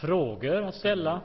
frågor 0.00 0.62
att 0.62 0.74
ställa. 0.74 1.20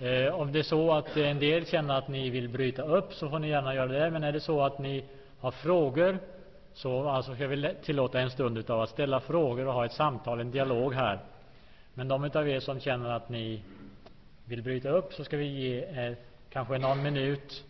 Eh, 0.00 0.34
om 0.34 0.52
det 0.52 0.58
är 0.58 0.62
så 0.62 0.92
att 0.92 1.16
en 1.16 1.38
del 1.38 1.66
känner 1.66 1.98
att 1.98 2.08
ni 2.08 2.30
vill 2.30 2.48
bryta 2.48 2.82
upp 2.82 3.14
så 3.14 3.30
får 3.30 3.38
ni 3.38 3.48
gärna 3.48 3.74
göra 3.74 3.86
det. 3.86 4.10
Men 4.10 4.24
är 4.24 4.32
det 4.32 4.40
så 4.40 4.62
att 4.62 4.78
ni 4.78 5.04
har 5.40 5.50
frågor 5.50 6.18
så 6.74 7.08
alltså 7.08 7.34
ska 7.34 7.46
vi 7.46 7.74
tillåta 7.82 8.20
en 8.20 8.30
stund 8.30 8.58
utav 8.58 8.80
att 8.80 8.90
ställa 8.90 9.20
frågor 9.20 9.66
och 9.66 9.72
ha 9.72 9.84
ett 9.84 9.92
samtal, 9.92 10.40
en 10.40 10.50
dialog 10.50 10.94
här. 10.94 11.18
Men 11.94 12.08
de 12.08 12.24
utav 12.24 12.48
er 12.48 12.60
som 12.60 12.80
känner 12.80 13.10
att 13.10 13.28
ni 13.28 13.62
vill 14.44 14.62
bryta 14.62 14.88
upp 14.88 15.12
så 15.12 15.24
ska 15.24 15.36
vi 15.36 15.46
ge 15.46 15.84
eh, 15.84 16.16
kanske 16.50 16.78
någon 16.78 17.02
minut 17.02 17.64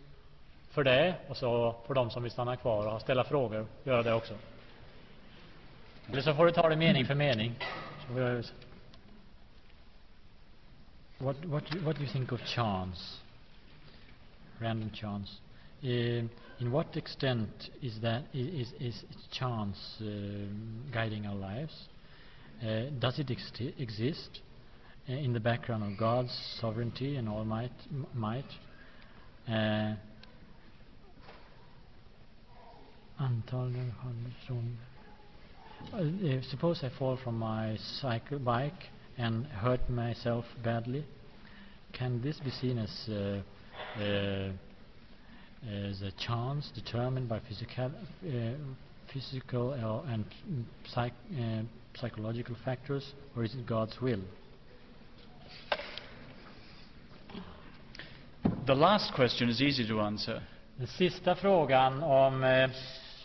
för 0.71 0.83
det 0.83 1.15
och 1.29 1.37
så 1.37 1.75
får 1.87 1.93
de 1.93 2.09
som 2.09 2.23
vill 2.23 2.31
stanna 2.31 2.55
kvar 2.55 2.93
och 2.93 3.01
ställa 3.01 3.23
frågor 3.23 3.65
göra 3.83 4.03
det 4.03 4.13
också. 4.13 4.33
Så 6.11 6.33
får 6.33 6.45
du 6.45 6.51
ta 6.51 6.69
det 6.69 6.75
mening 6.75 7.05
för 7.05 7.15
mening. 7.15 7.55
What, 11.19 11.45
what, 11.45 11.63
what 11.83 11.95
do 11.95 12.03
you 12.03 12.11
think 12.11 12.31
of 12.31 12.39
chance? 12.45 13.19
Random 14.59 14.89
chance. 14.89 15.31
Uh, 15.83 16.27
in 16.59 16.71
what 16.71 16.97
extent 16.97 17.69
is 17.81 17.99
that 18.01 18.23
is 18.33 18.73
is, 18.79 19.03
chance 19.31 20.01
uh, 20.01 20.05
guiding 20.93 21.25
our 21.27 21.35
lives? 21.35 21.87
Uh, 22.61 22.89
does 22.99 23.19
it 23.19 23.31
ex- 23.31 23.51
exist 23.79 24.41
in 25.07 25.33
the 25.33 25.39
background 25.39 25.83
of 25.83 25.97
God's 25.97 26.57
sovereignty 26.59 27.17
and 27.17 27.29
all 27.29 27.45
might? 27.45 27.71
might? 28.13 28.45
Uh, 35.93 36.41
suppose 36.49 36.83
I 36.83 36.89
fall 36.97 37.17
from 37.23 37.37
my 37.39 37.77
cycle 37.99 38.39
bike 38.39 38.89
and 39.17 39.45
hurt 39.45 39.89
myself 39.89 40.45
badly. 40.63 41.05
Can 41.91 42.21
this 42.21 42.39
be 42.39 42.49
seen 42.49 42.77
as 42.77 43.09
uh, 43.09 43.41
uh, 44.01 44.51
as 45.69 46.01
a 46.01 46.11
chance 46.17 46.69
determined 46.75 47.29
by 47.29 47.39
physical, 47.47 47.85
uh, 47.85 48.31
physical 49.13 49.73
and 50.07 50.25
psych, 50.87 51.13
uh, 51.39 51.61
psychological 51.95 52.55
factors, 52.65 53.13
or 53.35 53.43
is 53.43 53.53
it 53.53 53.65
God's 53.65 53.99
will? 54.01 54.21
The 58.65 58.75
last 58.75 59.13
question 59.13 59.49
is 59.49 59.61
easy 59.61 59.87
to 59.87 59.99
answer. 59.99 60.41
Den 60.77 60.87
sista 60.87 61.35
frågan 61.35 62.03
om 62.03 62.43
eh, 62.43 62.69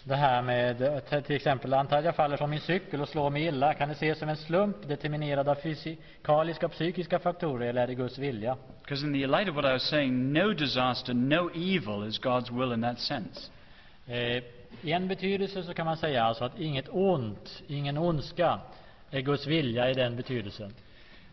det 0.09 0.17
här 0.17 0.43
med 0.43 0.83
eh, 0.83 1.21
till 1.21 1.37
exempel 1.37 1.75
anta 1.75 1.99
att 1.99 2.05
jag 2.05 2.17
faller 2.17 2.37
från 2.37 2.51
min 2.51 2.61
cykel 2.61 3.01
och 3.01 3.09
slår 3.09 3.31
mig 3.31 3.43
illa. 3.47 3.75
Kan 3.75 3.89
det 3.89 3.95
ses 3.95 4.19
som 4.19 4.29
en 4.29 4.37
slump 4.37 4.89
determinerad 4.89 5.49
av 5.49 5.55
fysikaliska 5.55 6.67
och 6.67 6.73
psykiska 6.73 7.19
faktorer 7.19 7.69
eller 7.69 7.83
är 7.83 7.87
det 7.87 7.95
Guds 7.95 8.19
vilja? 8.19 8.57
Because 8.83 9.07
in 9.07 9.13
the 9.13 9.27
light 9.27 9.49
of 9.49 9.57
what 9.57 9.65
I 9.65 9.73
was 9.73 9.83
saying, 9.83 10.33
no 10.33 10.53
disaster, 10.53 11.15
no 11.15 11.51
evil 11.51 12.09
is 12.09 12.21
God's 12.21 12.59
will 12.59 12.73
in 12.73 12.83
that 12.83 12.99
sense. 12.99 13.51
Eh, 14.07 14.43
I 14.83 14.93
en 14.93 15.09
betydelse 15.09 15.63
så 15.63 15.75
kan 15.75 15.87
man 15.87 15.97
säga 15.97 16.25
alltså 16.25 16.45
att 16.45 16.59
inget 16.59 16.89
ont, 16.89 17.63
ingen 17.67 17.99
ondska 17.99 18.61
är 19.11 19.21
Guds 19.21 19.47
vilja 19.47 19.91
i 19.91 19.95
den 19.95 20.17
betydelsen. 20.17 20.75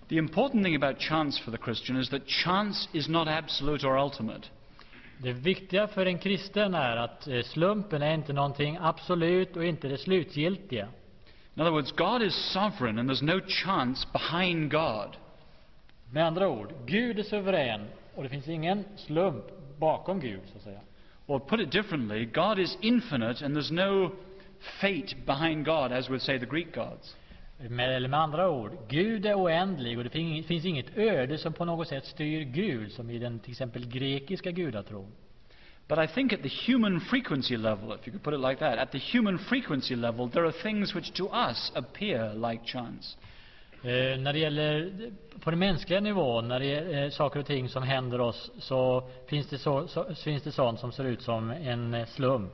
The 0.10 0.16
important 0.16 0.64
thing 0.66 0.76
about 0.76 1.02
chance 1.02 1.44
for 1.44 1.52
the 1.52 1.64
Christian 1.64 1.98
is 1.98 2.10
that 2.10 2.28
chance 2.28 2.90
is 2.94 3.08
not 3.08 3.28
absolute 3.28 3.88
or 3.88 3.98
ultimate. 3.98 4.48
Det 5.18 5.34
viktiga 5.34 5.88
för 5.88 6.06
en 6.06 6.18
kristen 6.18 6.74
är 6.74 6.98
att 6.98 7.28
eh, 7.28 7.42
slumpen 7.42 8.02
är 8.02 8.14
inte 8.14 8.34
någonting 8.34 8.78
absolut 8.82 9.56
och 9.58 9.66
inte 9.66 9.88
det 9.88 9.98
slutgiltiga. 9.98 10.88
In 11.56 11.62
other 11.62 11.72
words, 11.72 11.92
God 11.92 12.22
is 12.22 12.36
sovereign 12.36 13.00
and 13.00 13.10
there's 13.10 13.24
no 13.24 13.42
chance 13.48 14.08
behind 14.14 14.72
God. 14.72 15.18
Med 16.12 16.26
andra 16.26 16.50
ord, 16.50 16.74
Gud 16.86 17.20
är 17.20 17.24
suverän 17.24 17.86
och 18.16 18.24
det 18.24 18.30
finns 18.30 18.48
ingen 18.48 18.84
slump 18.96 19.46
bakom 19.80 20.20
Gud, 20.20 20.42
så 20.52 20.58
att 20.58 20.64
säga. 20.64 20.80
Or 21.28 21.40
put 21.40 21.60
it 21.60 21.72
differently, 21.72 22.26
God 22.26 22.60
is 22.60 22.78
infinite 22.82 23.46
and 23.46 23.58
there's 23.58 23.74
no 23.74 24.12
fate 24.60 25.16
behind 25.26 25.66
God, 25.66 25.92
as 25.92 26.10
would 26.10 26.22
say 26.22 26.40
the 26.40 26.46
Greek 26.46 26.76
gods. 26.76 27.16
Med, 27.58 27.96
eller 27.96 28.10
med 28.10 28.20
andra 28.20 28.50
ord, 28.50 28.72
Gud 28.88 29.26
är 29.26 29.34
oändlig 29.34 29.98
och 29.98 30.04
det 30.04 30.10
fin- 30.10 30.44
finns 30.44 30.66
inget 30.66 30.98
öde 30.98 31.38
som 31.38 31.54
på 31.54 31.66
något 31.66 31.88
sätt 31.88 32.06
styr 32.06 32.44
Gud, 32.44 32.92
som 32.92 33.10
i 33.10 33.20
den 33.20 33.40
till 33.40 33.52
exempel 33.52 33.86
grekiska 33.88 34.52
gudatron. 34.52 35.12
But 35.88 36.00
I 36.00 36.08
think 36.08 36.34
at 36.34 36.42
the 36.44 36.72
human 36.72 37.00
frequency 37.00 37.58
level, 37.58 37.92
if 37.92 38.08
you 38.08 38.12
could 38.12 38.24
put 38.24 38.34
it 38.34 38.40
like 38.40 38.60
that, 38.60 38.80
at 38.80 38.92
the 38.92 38.98
human 38.98 39.38
frequency 39.38 39.96
level, 39.96 40.30
there 40.30 40.46
are 40.46 40.52
things 40.52 40.96
which 40.96 41.12
to 41.12 41.30
us 41.50 41.72
appear 41.76 42.34
like 42.34 42.66
chance. 42.66 43.18
Eh, 43.84 44.20
när 44.20 44.34
det 44.34 44.40
gäller 44.40 44.92
på 45.40 45.50
den 45.50 45.60
mänskliga 45.60 46.00
nivån, 46.00 46.48
när 46.48 46.60
det 46.60 46.66
är 46.66 47.04
eh, 47.04 47.10
saker 47.10 47.40
och 47.40 47.46
ting 47.46 47.70
som 47.70 47.84
händer 47.84 48.22
oss, 48.22 48.52
så 48.60 49.10
finns 49.28 49.48
det, 49.50 49.58
så, 49.58 49.88
så, 49.88 50.16
finns 50.16 50.44
det 50.44 50.52
sånt 50.52 50.80
som 50.80 50.92
ser 50.92 51.04
ut 51.04 51.22
som 51.22 51.50
en 51.50 51.94
eh, 51.94 52.06
slump. 52.06 52.54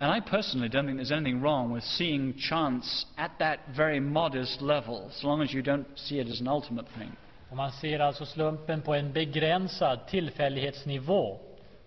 And 0.00 0.12
I 0.12 0.20
personally 0.20 0.68
don't 0.68 0.86
think 0.86 0.98
there's 0.98 1.10
anything 1.10 1.40
wrong 1.40 1.72
with 1.72 1.82
seeing 1.82 2.34
chance 2.34 3.06
at 3.16 3.32
that 3.38 3.58
very 3.76 4.00
modest 4.00 4.62
level, 4.62 5.10
so 5.12 5.26
long 5.26 5.42
as 5.42 5.52
you 5.52 5.62
don't 5.62 5.86
see 5.96 6.20
it 6.20 6.28
as 6.28 6.40
an 6.40 6.48
ultimate 6.48 6.86
thing. 6.98 7.16
Om 7.50 7.56
man 7.56 7.72
ser 7.72 8.00
alltså 8.00 8.26
slumpen 8.26 8.82
på 8.82 8.94
en 8.94 9.12
begränsad 9.12 10.06
tillfällighetsnivå, 10.08 11.38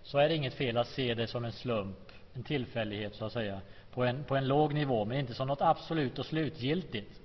så 0.02 0.18
är 0.18 0.28
det 0.28 0.34
inget 0.34 0.54
fel 0.54 0.76
att 0.76 0.88
se 0.88 1.14
det 1.14 1.26
som 1.26 1.44
en 1.44 1.52
slump, 1.52 1.96
en 2.34 2.42
tillfällighet 2.42 3.14
så 3.14 3.24
att 3.24 3.32
säga, 3.32 3.60
på 3.94 4.04
en, 4.04 4.24
på 4.24 4.36
en 4.36 4.48
låg 4.48 4.74
nivå, 4.74 5.04
men 5.04 5.18
inte 5.18 5.34
som 5.34 5.48
något 5.48 5.62
absolut 5.62 6.18
och 6.18 6.26
slutgiltigt. 6.26 7.20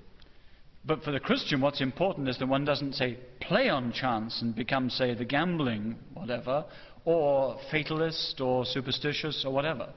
But 0.81 1.03
for 1.03 1.11
the 1.11 1.19
Christian, 1.19 1.61
what's 1.61 1.81
important 1.81 2.29
is 2.29 2.37
that 2.37 2.49
one 2.49 2.65
doesn't 2.65 2.93
say 2.93 3.17
play 3.39 3.71
on 3.71 3.91
chance 3.91 4.45
and 4.45 4.55
become, 4.55 4.89
say, 4.89 5.15
the 5.15 5.25
gambling 5.25 5.95
whatever, 6.13 6.63
or 7.03 7.57
fatalist 7.71 8.41
or 8.41 8.65
superstitious 8.65 9.45
or 9.45 9.51
whatever. 9.51 9.89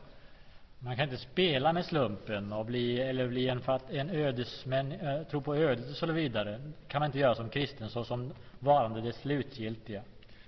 Man 0.83 0.97
kan 0.97 1.05
inte 1.05 1.17
spela 1.17 1.73
med 1.73 1.85
slumpen 1.85 2.53
och 2.53 2.67
bli, 2.67 3.01
eller 3.01 3.29
bli 3.29 3.49
en, 3.49 3.61
fat, 3.61 3.91
en 3.91 4.11
ödesmän, 4.11 4.93
äh, 4.93 5.23
tro 5.23 5.41
på 5.41 5.57
ödet 5.57 5.91
och 5.91 5.97
så 5.97 6.07
vidare. 6.07 6.61
kan 6.89 7.01
man 7.01 7.07
inte 7.07 7.19
göra 7.19 7.35
som 7.35 7.49
kristen, 7.49 7.91
så 7.91 8.05
som 8.05 8.33
varande 8.59 9.01
det 9.01 9.13
slutgiltiga. 9.13 10.03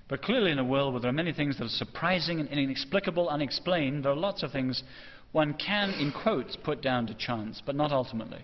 But 0.09 0.21
clearly, 0.21 0.53
in 0.53 0.59
a 0.59 0.63
world 0.63 0.93
where 0.93 1.01
there 1.01 1.09
are 1.09 1.13
many 1.13 1.33
things 1.33 1.57
that 1.57 1.65
are 1.65 1.69
surprising 1.69 2.41
and 2.41 2.53
inexplicable, 2.53 3.29
unexplained, 3.35 4.03
there 4.03 4.13
are 4.13 4.21
lots 4.21 4.43
of 4.43 4.53
things 4.53 4.85
one 5.33 5.55
can, 5.55 5.95
in 5.95 6.13
quotes, 6.13 6.57
put 6.57 6.83
down 6.83 7.07
to 7.07 7.15
chance, 7.15 7.63
but 7.67 7.75
not 7.75 7.93
ultimately. 7.93 8.41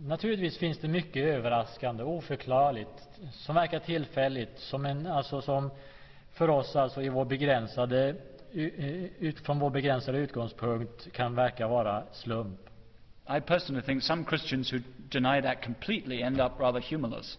Naturligtvis 0.00 0.58
finns 0.58 0.78
det 0.78 0.88
mycket 0.88 1.24
överraskande, 1.24 2.04
oförklarligt, 2.04 3.08
som 3.32 3.54
verkar 3.54 3.78
tillfälligt, 3.78 4.58
som 4.58 4.86
en, 4.86 5.06
alltså 5.06 5.40
som 5.40 5.70
för 6.32 6.50
oss 6.50 6.76
alltså 6.76 7.02
i 7.02 7.08
vår 7.08 7.24
begränsade, 7.24 8.14
u- 8.52 9.10
ut, 9.18 9.40
från 9.40 9.58
vår 9.58 9.70
begränsade 9.70 10.18
utgångspunkt 10.18 11.12
kan 11.12 11.34
verka 11.34 11.68
vara 11.68 12.02
slump. 12.12 12.60
I 13.36 13.40
personally 13.40 13.82
think 13.86 14.02
some 14.02 14.24
Christians 14.28 14.72
who 14.72 14.78
deny 14.96 15.42
that 15.42 15.64
completely 15.64 16.22
end 16.22 16.40
up 16.40 16.52
rather 16.60 16.80
humorless. 16.90 17.38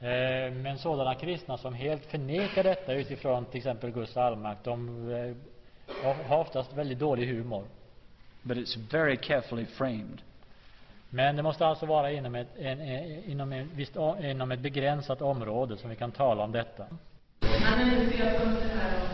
Eh, 0.00 0.52
Men 0.52 0.78
sådana 0.78 1.14
kristna 1.14 1.56
som 1.58 1.74
helt 1.74 2.04
förnekar 2.06 2.62
detta 2.62 2.92
utifrån 2.94 3.44
till 3.44 3.58
exempel 3.58 3.90
Guds 3.90 4.16
allmakt, 4.16 4.64
de 4.64 5.10
eh, 5.12 5.36
har 6.28 6.38
oftast 6.38 6.72
väldigt 6.72 6.98
dålig 6.98 7.26
humor. 7.26 7.64
But 8.42 8.56
it's 8.56 8.78
very 8.92 9.16
carefully 9.16 9.66
framed. 9.66 10.22
Men 11.10 11.36
det 11.36 11.42
måste 11.42 11.66
alltså 11.66 11.86
vara 11.86 12.10
inom 12.12 12.34
ett, 12.34 12.48
en, 12.58 12.80
en, 12.80 13.24
inom, 13.24 13.52
en 13.52 13.70
visst, 13.74 13.96
inom 14.22 14.52
ett 14.52 14.60
begränsat 14.60 15.22
område 15.22 15.76
som 15.76 15.90
vi 15.90 15.96
kan 15.96 16.12
tala 16.12 16.44
om 16.44 16.52
detta. 16.52 16.86
Flera 17.40 18.38
punkter 18.38 18.68
här 18.78 19.13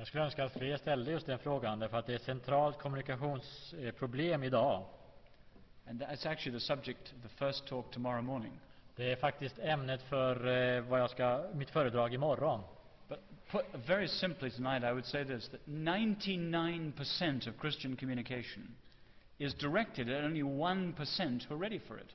Jag 0.00 0.06
skulle 0.06 0.24
önska 0.24 0.44
att 0.44 0.52
fler 0.52 0.76
ställde 0.76 1.10
just 1.10 1.26
den 1.26 1.38
frågan, 1.38 1.78
därför 1.78 1.98
att 1.98 2.06
det 2.06 2.12
är 2.12 2.16
ett 2.16 2.22
centralt 2.22 2.78
kommunikationsproblem 2.78 4.42
idag. 4.42 4.84
And 5.88 6.02
that's 6.02 6.28
actually 6.28 6.58
the 6.58 6.64
subject 6.64 7.12
of 7.16 7.22
the 7.22 7.28
first 7.28 7.66
talk 7.66 7.90
tomorrow 7.90 8.24
morning. 8.24 8.52
Det 8.96 9.12
är 9.12 9.16
faktiskt 9.16 9.58
ämnet 9.58 10.02
för 10.02 10.46
eh, 10.46 10.82
vad 10.82 11.00
jag 11.00 11.10
ska, 11.10 11.44
mitt 11.54 11.70
föredrag 11.70 12.14
imorgon. 12.14 12.60
But 13.08 13.18
put 13.50 13.64
very 13.86 14.08
simply 14.08 14.50
tonight, 14.50 14.84
I 14.84 14.92
would 14.92 15.06
say 15.06 15.24
this 15.24 15.48
that 15.48 15.60
99% 15.66 17.48
of 17.48 17.60
Christian 17.60 17.96
communication 17.96 18.74
is 19.38 19.54
directed 19.54 20.08
at 20.08 20.24
only 20.24 20.42
1% 20.42 21.48
who 21.48 21.54
are 21.54 21.60
ready 21.62 21.78
for 21.78 21.98
it. 21.98 22.14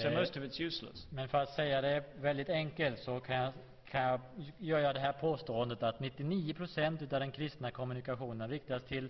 So 0.00 0.08
Eh, 0.08 0.18
most 0.18 0.36
of 0.36 0.42
it's 0.42 0.60
useless. 0.66 1.06
Men 1.10 1.28
för 1.28 1.38
att 1.38 1.54
säga 1.54 1.80
det 1.80 2.04
väldigt 2.20 2.48
enkelt 2.48 2.98
så 2.98 3.20
kan 3.20 3.36
jag, 3.36 3.52
kan 3.94 4.02
jag 4.02 4.20
gör 4.58 4.78
jag 4.78 4.94
det 4.94 5.00
här 5.00 5.12
påståendet 5.12 5.82
att 5.82 6.00
99 6.00 6.54
procent 6.54 7.02
utav 7.02 7.20
den 7.20 7.32
kristna 7.32 7.70
kommunikationen 7.70 8.50
riktas 8.50 8.84
till 8.84 9.08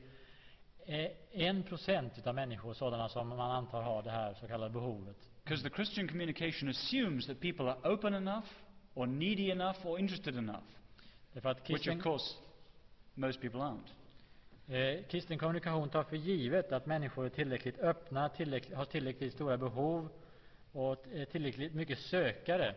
eh, 0.87 1.07
1 1.31 1.69
procent 1.69 2.19
utav 2.19 2.35
människor, 2.35 2.75
sådana 2.75 3.09
som 3.09 3.29
man 3.29 3.51
antar 3.51 3.83
har 3.83 4.03
det 4.03 4.11
här 4.11 4.35
så 4.35 4.47
kallade 4.47 4.73
behovet. 4.73 5.17
Because 5.45 5.69
the 5.69 5.75
Christian 5.75 6.09
communication 6.09 6.69
assumes 6.69 7.27
that 7.27 7.41
people 7.41 7.65
are 7.71 7.93
open 7.95 8.15
enough, 8.15 8.47
or 8.95 9.07
needy 9.07 9.51
enough, 9.51 9.87
or 9.87 9.99
interested 9.99 10.37
enough, 10.37 10.65
att 11.43 11.45
which 11.45 11.65
kristen, 11.67 11.99
of 11.99 12.03
course 12.03 12.35
most 13.15 13.41
people 13.41 13.61
aren't. 13.61 13.89
eh, 14.69 15.05
kristen 15.09 15.39
kommunikation 15.39 15.89
tar 15.89 16.03
för 16.03 16.17
givet 16.17 16.73
att 16.73 16.87
människor 16.87 17.27
är 17.27 17.31
tillräckligt 17.31 17.79
öppna, 17.79 18.29
tillräckligt, 18.29 18.77
har 18.77 18.85
tillräckligt 18.85 19.33
stora 19.33 19.57
behov 19.57 20.09
och 20.73 21.07
eh, 21.15 21.25
tillräckligt 21.25 21.75
mycket 21.75 21.99
sökare 21.99 22.75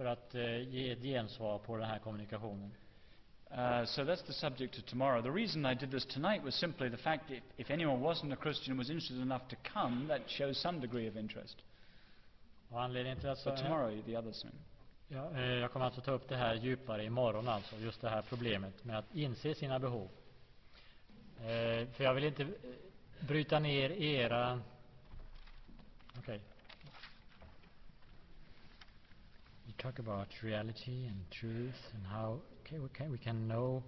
för 0.00 0.06
att 0.06 0.34
eh, 0.34 0.58
ge 0.58 0.90
ett 0.90 1.02
gensvar 1.02 1.58
på 1.58 1.76
den 1.76 1.88
här 1.88 1.98
kommunikationen. 1.98 2.72
Uh, 3.50 3.84
so 3.84 4.02
that's 4.02 4.26
the 4.26 4.32
subject 4.32 4.78
of 4.78 4.84
tomorrow. 4.84 5.22
The 5.22 5.30
reason 5.30 5.66
I 5.66 5.74
did 5.74 5.90
this 5.90 6.06
tonight 6.06 6.44
was 6.44 6.54
simply 6.54 6.90
the 6.90 6.96
fact 6.96 7.28
that 7.28 7.38
if 7.56 7.70
anyone 7.70 8.00
wasn't 8.00 8.32
a 8.32 8.36
Christian 8.42 8.72
and 8.72 8.78
was 8.78 8.90
interested 8.90 9.20
enough 9.22 9.42
to 9.48 9.56
come, 9.72 10.06
that 10.08 10.20
shows 10.26 10.60
some 10.60 10.80
degree 10.80 11.08
of 11.08 11.16
interest. 11.16 11.56
Och 12.68 12.82
anledningen 12.82 13.20
till 13.20 13.28
att 13.28 13.44
But 13.44 13.56
tomorrow, 13.56 14.02
the 14.06 14.16
other 14.16 14.32
thing. 14.32 14.54
Ja, 15.08 15.30
eh, 15.34 15.40
jag 15.40 15.72
kommer 15.72 15.86
alltså 15.86 16.00
ta 16.00 16.10
upp 16.10 16.28
det 16.28 16.36
här 16.36 16.54
djupare 16.54 17.04
imorgon 17.04 17.48
alltså, 17.48 17.76
just 17.76 18.00
det 18.00 18.08
här 18.08 18.22
problemet 18.22 18.84
med 18.84 18.98
att 18.98 19.14
inse 19.14 19.54
sina 19.54 19.78
behov. 19.78 20.08
Eh, 21.38 21.88
För 21.88 22.04
jag 22.04 22.14
vill 22.14 22.24
inte 22.24 22.42
eh, 22.42 22.48
bryta 23.20 23.58
ner 23.58 23.90
era... 23.90 24.60
Okej. 26.18 26.40
We 26.40 26.49
talk 29.80 29.98
about 29.98 30.28
reality 30.42 31.06
and 31.06 31.16
truth 31.30 31.74
and 31.94 32.06
how 32.06 32.38
ca- 32.68 32.76
we 32.78 32.88
can, 32.90 33.10
we 33.10 33.18
can 33.18 33.48
know, 33.48 33.82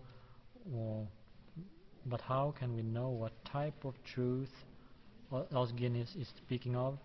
or, 0.74 1.06
but 2.06 2.20
how 2.20 2.54
can 2.58 2.74
we 2.74 2.82
know 2.82 3.10
what 3.10 3.32
type 3.44 3.84
of 3.84 3.94
truth 4.14 4.48
O- 5.30 5.46
Os 5.54 5.70
Guinness 5.72 6.14
is 6.16 6.28
speaking 6.46 6.76
of? 6.76 6.98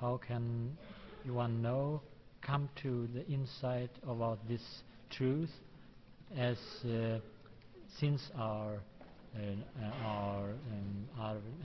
How 0.00 0.18
can 0.26 0.76
one 1.24 1.62
know, 1.62 2.02
come 2.42 2.68
to 2.82 3.08
the 3.14 3.26
insight 3.26 3.90
about 4.02 4.46
this 4.48 4.62
truth 5.10 5.50
as 6.36 6.58
uh, 6.84 7.18
since 8.00 8.20
our 8.36 8.80
uh, 9.36 9.38
uh, 9.38 10.06
our 10.06 10.50
um, 10.50 11.08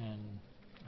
and 0.01 0.39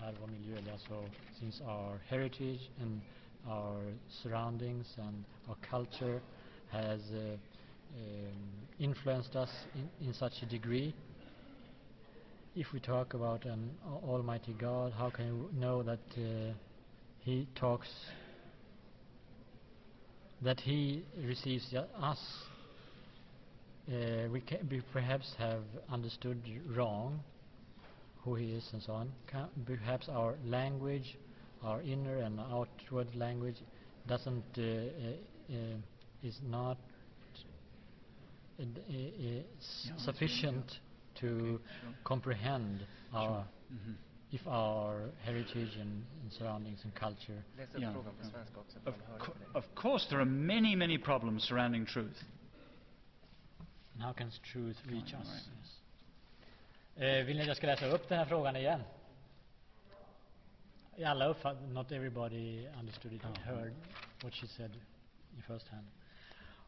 arv 0.04 0.22
och 0.24 0.30
miljö, 0.30 0.72
alltså 0.72 1.10
since 1.40 1.64
our 1.64 2.00
heritage 2.08 2.70
and 2.82 3.02
our 3.48 3.82
surroundings 4.24 4.88
and 4.98 5.24
our 5.50 5.56
culture 5.70 6.22
has 6.72 7.00
uh, 7.14 7.18
um, 7.98 8.34
influenced 8.80 9.36
us 9.36 9.50
in, 9.74 9.90
in 10.08 10.14
such 10.14 10.34
a 10.42 10.46
degree. 10.46 10.94
If 12.56 12.68
we 12.74 12.80
talk 12.80 13.14
about 13.14 13.46
an 13.46 13.72
Almighty 14.04 14.54
God, 14.54 14.94
how 14.98 15.10
can 15.10 15.26
you 15.28 15.50
know 15.54 15.84
that 15.84 16.00
uh, 16.18 16.54
He 17.20 17.48
talks, 17.56 17.90
that 20.42 20.60
He 20.60 21.06
receives 21.26 21.74
us? 21.74 22.20
Uh, 23.88 24.28
we, 24.32 24.44
we 24.70 24.82
perhaps 24.94 25.34
have 25.38 25.64
understood 25.92 26.42
wrong 26.76 27.20
who 28.24 28.36
He 28.36 28.52
is 28.54 28.68
and 28.74 28.82
so 28.82 28.94
on. 28.94 29.12
Ca- 29.32 29.50
Perhaps 29.66 30.08
our 30.10 30.36
language, 30.46 31.18
our 31.64 31.82
inner 31.82 32.18
and 32.18 32.40
outward 32.40 33.16
language, 33.16 33.64
doesn't 34.08 34.58
uh, 34.58 34.62
uh, 34.62 35.56
uh, 35.56 35.78
is 36.22 36.42
not 36.42 36.78
uh, 38.60 38.64
d- 38.66 38.82
uh, 38.90 38.94
uh, 38.94 39.44
s- 39.60 39.86
Yeah, 39.88 39.98
sufficient 39.98 40.80
to 41.16 41.28
Okay, 41.28 41.64
sure. 41.82 41.94
comprehend 42.04 42.86
our 43.14 43.46
Mhm. 43.72 43.96
if 44.32 44.48
our 44.48 45.10
heritage 45.24 45.76
and, 45.82 46.06
and 46.22 46.32
surroundings 46.32 46.84
and 46.86 46.94
culture. 46.96 47.44
Läs 47.58 47.76
upp 47.76 47.82
Ja, 47.82 47.92
frågan 47.94 48.14
på 48.16 48.24
ja. 48.24 48.30
svenska 48.30 48.60
också, 48.60 48.80
för 48.80 48.90
Of, 48.92 48.96
co- 49.20 49.34
of 49.54 49.66
course, 49.76 50.08
there 50.10 50.20
are 50.22 50.26
many, 50.30 50.76
many 50.76 50.98
problems 50.98 51.44
surrounding 51.44 51.86
truth. 51.86 52.24
And 53.94 54.04
how 54.04 54.14
can 54.14 54.32
truth 54.54 54.78
reach 54.88 55.14
us? 55.14 55.28
right. 55.28 55.50
Yes. 55.60 55.82
Eh, 56.96 57.26
vill 57.26 57.36
ni 57.36 57.42
att 57.42 57.48
jag 57.48 57.58
ska 57.58 57.68
läsa 57.68 57.86
upp 57.88 58.10
den 58.10 58.18
här 58.18 58.26
frågan 58.26 58.56
igen? 58.56 58.82
Alla 61.00 61.28
uppfatt, 61.28 61.58
not 61.70 61.92
everybody 61.92 62.68
understood 62.80 63.14
it 63.14 63.22
heard 63.38 63.74
what 64.24 64.34
she 64.34 64.48
said 64.48 64.72
in 65.36 65.42
first 65.42 65.68
hand. 65.68 65.88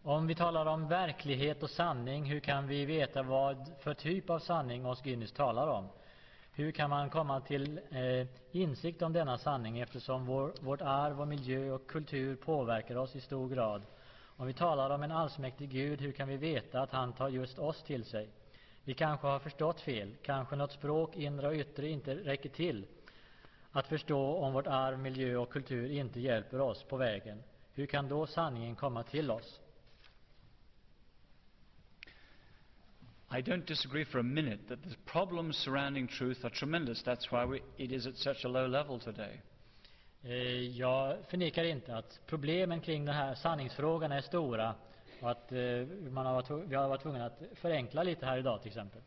Om 0.03 0.27
vi 0.27 0.35
talar 0.35 0.65
om 0.65 0.87
verklighet 0.87 1.63
och 1.63 1.69
sanning, 1.69 2.25
hur 2.25 2.39
kan 2.39 2.67
vi 2.67 2.85
veta 2.85 3.23
vad 3.23 3.71
för 3.79 3.93
typ 3.93 4.29
av 4.29 4.39
sanning 4.39 4.85
Os 4.85 5.01
Guinness 5.01 5.31
talar 5.31 5.67
om? 5.67 5.87
Hur 6.51 6.71
kan 6.71 6.89
man 6.89 7.09
komma 7.09 7.41
till 7.41 7.79
eh, 7.91 8.27
insikt 8.51 9.01
om 9.01 9.13
denna 9.13 9.37
sanning 9.37 9.79
eftersom 9.79 10.25
vår, 10.25 10.53
vårt 10.61 10.81
arv 10.81 11.21
och 11.21 11.27
miljö 11.27 11.71
och 11.71 11.87
kultur 11.87 12.35
påverkar 12.35 12.95
oss 12.95 13.15
i 13.15 13.21
stor 13.21 13.49
grad? 13.49 13.85
Om 14.37 14.47
vi 14.47 14.53
talar 14.53 14.89
om 14.89 15.03
en 15.03 15.11
allsmäktig 15.11 15.69
Gud, 15.69 16.01
hur 16.01 16.11
kan 16.11 16.27
vi 16.27 16.37
veta 16.37 16.81
att 16.81 16.91
han 16.91 17.13
tar 17.13 17.29
just 17.29 17.59
oss 17.59 17.83
till 17.83 18.05
sig? 18.05 18.29
Vi 18.83 18.93
kanske 18.93 19.27
har 19.27 19.39
förstått 19.39 19.81
fel, 19.81 20.15
kanske 20.21 20.55
något 20.55 20.71
språk, 20.71 21.15
inre 21.15 21.47
och 21.47 21.53
yttre, 21.53 21.87
inte 21.87 22.15
räcker 22.15 22.49
till 22.49 22.85
att 23.73 23.87
förstå 23.87 24.35
om 24.35 24.53
vårt 24.53 24.67
arv, 24.67 24.99
miljö 24.99 25.35
och 25.35 25.49
kultur 25.49 25.91
inte 25.91 26.19
hjälper 26.19 26.61
oss 26.61 26.83
på 26.83 26.97
vägen. 26.97 27.43
Hur 27.73 27.85
kan 27.85 28.07
då 28.07 28.27
sanningen 28.27 28.75
komma 28.75 29.03
till 29.03 29.31
oss? 29.31 29.59
I 33.37 33.41
don't 33.41 33.65
disagree 33.65 34.05
for 34.05 34.19
a 34.19 34.23
minute 34.23 34.67
that 34.67 34.83
the 34.83 34.95
problems 35.05 35.57
surrounding 35.57 36.07
truth 36.07 36.45
are 36.45 36.49
tremendous. 36.49 37.03
That's 37.03 37.31
why 37.31 37.45
we, 37.45 37.83
it 37.83 37.91
is 37.91 38.07
at 38.07 38.15
such 38.15 38.45
a 38.45 38.47
low 38.47 38.67
level 38.67 38.99
today. 38.99 39.41
Eh, 40.23 40.77
Jag 40.77 41.17
förnekar 41.27 41.63
inte 41.63 41.95
att 41.95 42.19
problemen 42.25 42.81
kring 42.81 43.05
den 43.05 43.15
här 43.15 43.35
sanningsfrågan 43.35 44.11
är 44.11 44.21
stora 44.21 44.75
och 45.21 45.31
att 45.31 45.51
eh, 45.51 45.59
man 46.09 46.25
har 46.25 46.33
varit, 46.33 46.69
vi 46.69 46.75
har 46.75 46.89
varit 46.89 47.01
tvungna 47.01 47.25
att 47.25 47.41
förenkla 47.53 48.03
lite 48.03 48.25
här 48.25 48.37
idag 48.37 48.61
till 48.61 48.69
exempel. 48.69 49.01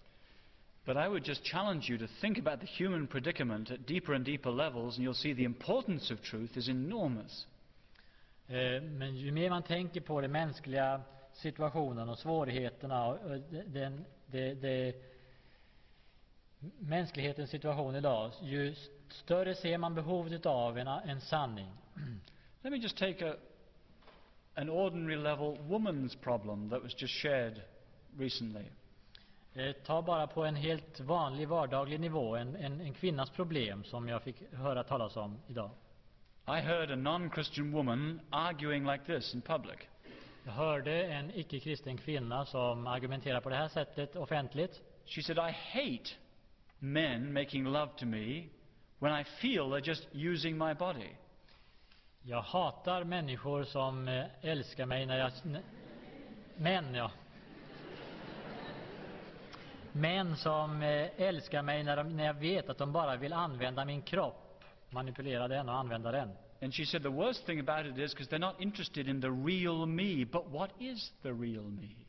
But 0.87 0.97
I 0.97 1.09
would 1.09 1.25
just 1.25 1.43
challenge 1.45 1.91
you 1.91 1.99
to 1.99 2.07
think 2.21 2.39
about 2.39 2.61
the 2.61 2.67
human 2.67 3.07
predicament 3.09 3.71
at 3.71 3.87
deeper 3.87 4.15
and 4.15 4.25
deeper 4.25 4.51
levels, 4.51 4.97
and 4.97 5.05
you'll 5.05 5.15
see 5.15 5.33
the 5.35 5.45
importance 5.45 6.13
of 6.13 6.23
truth 6.23 6.57
is 6.57 6.69
enormous. 6.69 7.47
Eh, 8.49 8.81
Men 8.83 9.17
ju 9.17 9.33
mer 9.33 9.51
man 9.51 9.63
tänker 9.63 10.01
på 10.01 10.21
den 10.21 10.33
mänskliga 10.33 11.01
situationen 11.33 12.09
och 12.09 12.19
svårigheterna 12.19 13.07
och 13.07 13.19
det- 13.51 13.63
den, 13.63 14.05
det, 14.27 14.55
det, 14.55 14.95
mänsklighetens 16.79 17.51
situation 17.51 17.95
idag, 17.97 18.31
ju 18.43 18.75
större 19.09 19.55
ser 19.55 19.79
man 19.79 19.95
behovet 19.95 20.47
av 20.47 20.79
en, 20.79 20.87
en 20.89 21.21
sanning. 21.21 21.71
Let 22.63 22.73
me 22.73 22.79
just 22.79 22.97
take 22.97 23.31
a, 23.31 23.35
an 24.55 24.69
ordinary 24.71 25.17
level 25.17 25.59
woman's 25.69 26.15
problem 26.21 26.71
that 26.71 26.83
was 26.83 27.03
just 27.03 27.15
shared 27.15 27.63
recently. 28.19 28.65
Eh, 29.57 29.73
Ta 29.73 30.03
bara 30.03 30.27
på 30.27 30.45
en 30.45 30.57
helt 30.57 31.01
vanlig 31.01 31.49
vardaglig 31.49 32.01
nivå, 32.01 32.37
en, 32.37 32.57
en, 32.57 32.81
en 32.81 32.95
kvinnas 32.95 33.31
problem 33.31 33.85
som 33.85 34.09
jag 34.09 34.23
fick 34.23 34.53
höra 34.53 34.85
talas 34.85 35.17
om 35.17 35.39
idag. 35.47 35.71
I 36.49 36.61
heard 36.61 36.91
a 36.91 36.97
non 36.97 37.31
Christian 37.31 37.73
woman 37.73 38.21
arguing 38.31 38.87
like 38.87 39.05
this 39.05 39.35
in 39.35 39.43
public. 39.43 39.79
Jag 40.45 40.53
hörde 40.53 41.05
en 41.05 41.31
icke-kristen 41.35 41.97
kvinna 41.97 42.47
som 42.47 42.87
argumenterar 42.87 43.41
på 43.41 43.49
det 43.49 43.57
här 43.57 43.69
sättet 43.69 44.17
offentligt. 44.17 44.83
She 45.07 45.23
said, 45.23 45.39
I 45.39 45.53
hate 45.53 46.11
men 46.79 47.33
making 47.33 47.65
love 47.65 47.93
to 47.97 48.07
me 48.07 48.49
when 48.99 49.21
I 49.21 49.25
feel 49.25 49.71
they're 49.71 49.89
just 49.89 50.09
using 50.13 50.59
my 50.59 50.75
body. 50.75 51.11
Jag 52.23 52.43
hatar 52.43 53.05
människor 53.05 53.65
som 53.65 54.09
eh, 54.09 54.25
älskar 54.41 54.87
mig 54.87 55.07
när 55.07 55.19
jag... 55.19 55.33
Män, 56.57 56.95
ja. 56.95 57.11
Män 59.97 60.37
som 60.37 60.83
eh, 60.83 61.09
älskar 61.17 61.63
mig 61.63 61.85
när, 61.85 62.25
jag 62.25 62.35
vet 62.35 62.71
att 62.71 62.79
de 62.79 62.93
bara 62.93 63.17
vill 63.17 63.33
använda 63.33 63.85
min 63.85 64.03
kropp, 64.03 64.65
manipulera 64.91 65.49
den 65.49 65.69
och 65.69 65.75
använda 65.75 66.13
den. 66.13 66.31
And 66.63 66.75
she 66.75 66.87
said, 66.87 67.03
the 67.03 67.11
worst 67.11 67.47
thing 67.47 67.61
about 67.61 67.87
it 67.87 67.99
is 67.99 68.15
because 68.15 68.31
they're 68.31 68.39
not 68.39 68.61
interested 68.61 69.09
in 69.09 69.21
the 69.21 69.31
real 69.31 69.87
me. 69.87 70.25
But 70.25 70.47
what 70.47 70.71
is 70.79 71.13
the 71.23 71.33
real 71.33 71.65
me? 71.65 72.07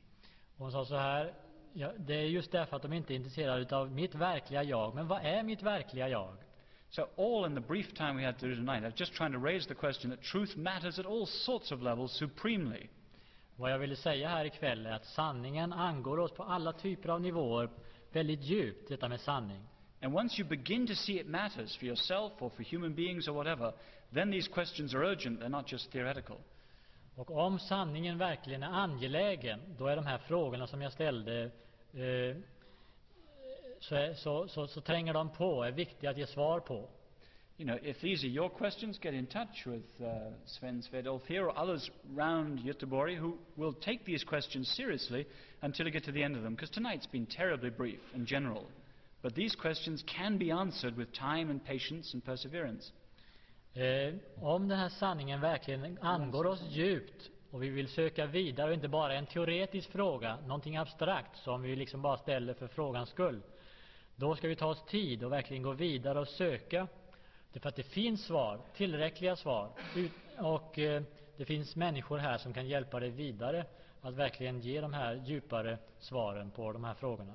Hon 0.57 0.71
sa 0.71 0.85
så 0.85 0.95
här, 0.95 1.33
ja, 1.73 1.91
det 1.97 2.13
är 2.13 2.25
just 2.25 2.51
därför 2.51 2.75
att 2.75 2.81
de 2.81 2.93
inte 2.93 3.13
är 3.13 3.15
intresserade 3.15 3.77
av 3.77 3.91
mitt 3.91 4.15
verkliga 4.15 4.63
jag. 4.63 4.95
Men 4.95 5.07
vad 5.07 5.25
är 5.25 5.43
mitt 5.43 5.61
verkliga 5.61 6.09
jag? 6.09 6.37
So, 6.89 7.01
all 7.17 7.45
in 7.45 7.55
the 7.55 7.67
brief 7.67 7.93
time 7.93 8.15
we 8.15 8.25
had 8.25 8.39
to 8.39 8.47
do 8.47 8.55
tonight, 8.55 8.83
I 8.83 8.85
was 8.85 8.99
just 8.99 9.13
trying 9.13 9.33
to 9.33 9.39
raise 9.39 9.67
the 9.67 9.75
question 9.75 10.11
that 10.11 10.21
truth 10.21 10.57
matters 10.57 10.99
at 10.99 11.05
all 11.05 11.25
sorts 11.25 11.71
of 11.71 11.81
levels 11.81 12.11
supremely. 12.11 12.89
Vad 13.59 13.71
jag 13.71 13.79
ville 13.79 13.95
säga 13.95 14.29
här 14.29 14.45
ikväll 14.45 14.85
är 14.85 14.91
att 14.91 15.05
sanningen 15.05 15.73
angår 15.73 16.19
oss 16.19 16.31
på 16.31 16.43
alla 16.43 16.73
typer 16.73 17.09
av 17.09 17.21
nivåer 17.21 17.69
väldigt 18.11 18.43
djupt, 18.43 18.89
detta 18.89 19.09
med 19.09 19.19
sanning. 19.21 19.61
And 20.01 20.15
once 20.15 20.41
you 20.41 20.49
begin 20.49 20.87
to 20.87 20.93
see 20.95 21.19
it 21.19 21.27
matters 21.27 21.77
for 21.77 21.85
yourself 21.85 22.33
or 22.39 22.49
for 22.49 22.63
human 22.63 22.95
beings 22.95 23.27
or 23.27 23.33
whatever, 23.33 23.73
then 24.13 24.31
these 24.31 24.51
questions 24.53 24.95
are 24.95 25.03
urgent, 25.11 25.39
they're 25.39 25.49
not 25.49 25.71
just 25.71 25.91
theoretical. 25.91 26.37
Och 27.15 27.31
om 27.31 27.59
sanningen 27.59 28.17
verkligen 28.17 28.63
är 28.63 28.67
angelägen, 28.67 29.59
då 29.77 29.87
är 29.87 29.95
de 29.95 30.05
här 30.05 30.17
frågorna 30.17 30.67
som 30.67 30.81
jag 30.81 30.93
ställde 30.93 31.43
eh, 31.93 32.37
så, 33.79 33.95
är, 33.95 34.13
så, 34.13 34.47
så, 34.47 34.67
så 34.67 34.81
tränger 34.81 35.13
de 35.13 35.29
på, 35.29 35.63
är 35.63 35.71
viktiga 35.71 36.09
att 36.09 36.17
ge 36.17 36.27
svar 36.27 36.59
på. 36.59 36.89
You 37.57 37.65
know, 37.65 37.77
if 37.81 37.99
these 38.01 38.23
are 38.23 38.27
your 38.27 38.51
questions, 38.51 38.99
get 39.01 39.15
in 39.15 39.25
touch 39.25 39.65
with 39.65 39.81
uh, 39.99 40.29
Sven 40.45 40.83
Svedolf 40.83 41.25
here 41.25 41.45
or 41.45 41.57
others 41.57 41.89
round 42.13 42.59
Göteborg 42.59 43.17
who 43.17 43.39
will 43.55 43.73
take 43.73 44.05
these 44.05 44.23
questions 44.23 44.71
seriously 44.77 45.25
until 45.63 45.87
you 45.87 45.91
get 45.91 46.03
to 46.03 46.11
the 46.11 46.21
end 46.21 46.35
of 46.35 46.43
them. 46.43 46.53
Because 46.53 46.69
tonight's 46.69 47.07
been 47.07 47.25
terribly 47.25 47.71
brief 47.71 47.99
and 48.13 48.27
general. 48.27 48.65
But 49.23 49.33
these 49.33 49.55
questions 49.55 50.03
can 50.05 50.37
be 50.37 50.51
answered 50.51 50.95
with 50.95 51.11
time 51.13 51.49
and 51.49 51.63
patience 51.65 52.13
and 52.13 52.23
perseverance. 52.23 52.91
Eh, 53.73 54.13
om 54.41 54.67
den 54.67 54.79
här 54.79 54.89
sanningen 54.89 55.41
verkligen 55.41 55.97
angår 56.01 56.45
oss 56.45 56.61
djupt 56.69 57.29
och 57.51 57.63
vi 57.63 57.69
vill 57.69 57.87
söka 57.87 58.25
vidare 58.25 58.67
och 58.67 58.73
inte 58.73 58.87
bara 58.87 59.13
en 59.13 59.25
teoretisk 59.25 59.91
fråga, 59.91 60.37
någonting 60.47 60.77
abstrakt 60.77 61.37
som 61.37 61.61
vi 61.61 61.75
liksom 61.75 62.01
bara 62.01 62.17
ställer 62.17 62.53
för 62.53 62.67
frågans 62.67 63.09
skull. 63.09 63.41
Då 64.15 64.35
ska 64.35 64.47
vi 64.47 64.55
ta 64.55 64.67
oss 64.67 64.85
tid 64.85 65.23
och 65.23 65.31
verkligen 65.31 65.63
gå 65.63 65.71
vidare 65.71 66.19
och 66.19 66.27
söka. 66.27 66.87
Därför 67.57 67.69
att 67.69 67.75
det 67.75 67.83
finns 67.83 68.25
svar, 68.25 68.59
tillräckliga 68.75 69.35
svar. 69.35 69.69
Och 70.37 70.79
eh, 70.79 71.03
det 71.37 71.45
finns 71.45 71.75
människor 71.75 72.17
här 72.17 72.37
som 72.37 72.53
kan 72.53 72.67
hjälpa 72.67 72.99
dig 72.99 73.09
vidare 73.09 73.65
att 74.01 74.13
verkligen 74.13 74.59
ge 74.59 74.81
de 74.81 74.93
här 74.93 75.23
djupare 75.25 75.77
svaren 75.99 76.51
på 76.51 76.71
de 76.71 76.83
här 76.83 76.93
frågorna. 76.93 77.33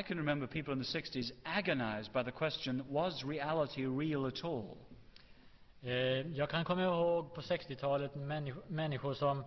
I 0.00 0.02
can 0.02 0.16
remember 0.16 0.46
people 0.46 0.72
in 0.72 0.82
the 0.82 0.98
60s 0.98 1.32
agonized 1.42 2.12
by 2.12 2.24
the 2.24 2.30
question 2.30 2.84
was 2.88 3.24
reality 3.24 3.86
real 3.86 4.26
at 4.26 4.44
all? 4.44 4.76
Eh, 5.82 5.92
jag 6.36 6.50
kan 6.50 6.64
komma 6.64 6.82
ihåg 6.82 7.34
på 7.34 7.40
60-talet 7.40 8.14
människor, 8.14 8.62
människor 8.68 9.14
som 9.14 9.44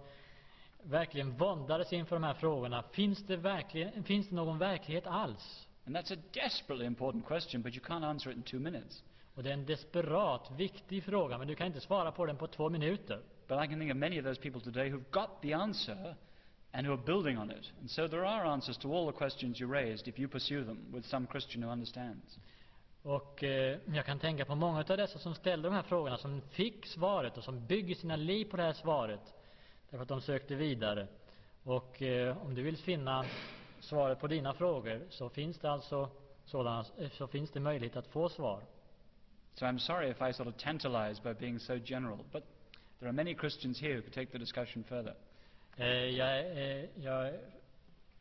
verkligen 0.84 1.38
våndades 1.38 1.94
inför 1.94 2.16
de 2.16 2.24
här 2.24 2.34
frågorna. 2.34 2.84
Finns 2.92 3.28
det, 3.28 3.38
verkligen, 3.38 4.04
finns 4.04 4.30
det 4.30 4.36
någon 4.36 4.58
verklighet 4.58 5.08
alls? 5.08 5.68
And 5.86 5.98
that's 5.98 6.14
a 6.14 6.22
desperately 6.34 6.86
important 6.86 7.26
question, 7.28 7.62
but 7.62 7.74
you 7.74 7.84
can't 7.86 8.06
answer 8.06 8.32
it 8.32 8.38
in 8.38 8.44
two 8.44 8.60
minutes. 8.60 9.04
Och 9.36 9.44
det 9.44 9.50
är 9.50 9.54
en 9.54 9.66
desperat 9.66 10.52
viktig 10.52 11.04
fråga, 11.04 11.38
men 11.38 11.48
du 11.48 11.56
kan 11.56 11.68
inte 11.68 11.82
svara 11.82 12.12
på 12.12 12.26
den 12.26 12.38
på 12.38 12.48
två 12.48 12.70
minuter. 12.70 13.22
But 13.48 13.64
I 13.64 13.68
can 13.68 13.80
think 13.80 13.92
of 13.92 13.98
many 13.98 14.20
of 14.20 14.26
those 14.26 14.42
people 14.42 14.62
today 14.62 14.90
who've 14.90 15.12
got 15.12 15.42
the 15.42 15.54
answer 15.54 16.16
and 16.72 16.88
who 16.88 16.94
are 16.94 17.04
building 17.06 17.38
on 17.38 17.52
it. 17.52 17.74
And 17.80 17.92
so 17.92 18.08
there 18.08 18.26
are 18.28 18.46
answers 18.46 18.78
to 18.78 18.94
all 18.94 19.12
the 19.12 19.18
questions 19.18 19.62
you 19.62 19.74
raised 19.74 20.08
if 20.08 20.20
you 20.20 20.28
pursue 20.28 20.64
them 20.64 20.78
with 20.94 21.06
some 21.06 21.28
Christian 21.28 21.64
who 21.64 21.72
understands. 21.72 22.40
Och 23.04 23.44
eh, 23.44 23.78
jag 23.94 24.06
kan 24.06 24.20
tänka 24.20 24.46
på 24.46 24.56
många 24.56 24.80
av 24.80 24.98
dessa 24.98 25.20
som 25.20 25.36
ställde 25.36 25.68
de 25.68 25.74
här 25.74 25.84
frågorna, 25.84 26.18
som 26.18 26.42
fick 26.42 26.86
svaret 26.86 27.38
och 27.38 27.44
som 27.44 27.66
bygger 27.66 27.96
sina 27.96 28.16
liv 28.16 28.46
på 28.46 28.58
det 28.58 28.64
här 28.64 28.74
svaret. 28.74 29.34
Därför 29.90 30.04
att 30.04 30.10
de 30.10 30.22
sökte 30.22 30.56
vidare. 30.56 31.08
Och 31.64 32.02
eh, 32.02 32.46
om 32.46 32.56
du 32.56 32.64
vill 32.64 32.78
finna 32.78 33.26
svaret 33.80 34.20
på 34.20 34.28
dina 34.28 34.54
frågor 34.54 35.02
så 35.10 35.30
finns 35.30 35.60
det 35.60 35.72
alltså 35.72 36.10
sådana, 36.46 36.86
eh, 36.98 37.10
så 37.10 37.28
finns 37.28 37.52
det 37.52 37.60
möjlighet 37.60 37.96
att 37.96 38.08
få 38.08 38.30
svar. 38.30 38.64
So 39.56 39.66
I'm 39.66 39.80
sorry 39.80 40.10
if 40.10 40.22
I 40.22 40.34
sort 40.34 40.48
of 40.48 40.58
tantalize 40.58 41.20
by 41.20 41.34
being 41.34 41.60
so 41.60 41.78
general, 41.78 42.26
but 42.32 42.44
there 43.00 43.10
are 43.10 43.14
many 43.14 43.36
Christians 43.36 43.80
here 43.80 43.96
who 43.96 44.02
could 44.02 44.14
take 44.14 44.32
the 44.32 44.40
discussion 44.40 44.84
further. 44.84 45.16
Eh, 45.78 45.86
jag, 45.88 46.40
eh, 46.40 46.86
jag 46.96 47.28
är 47.28 47.40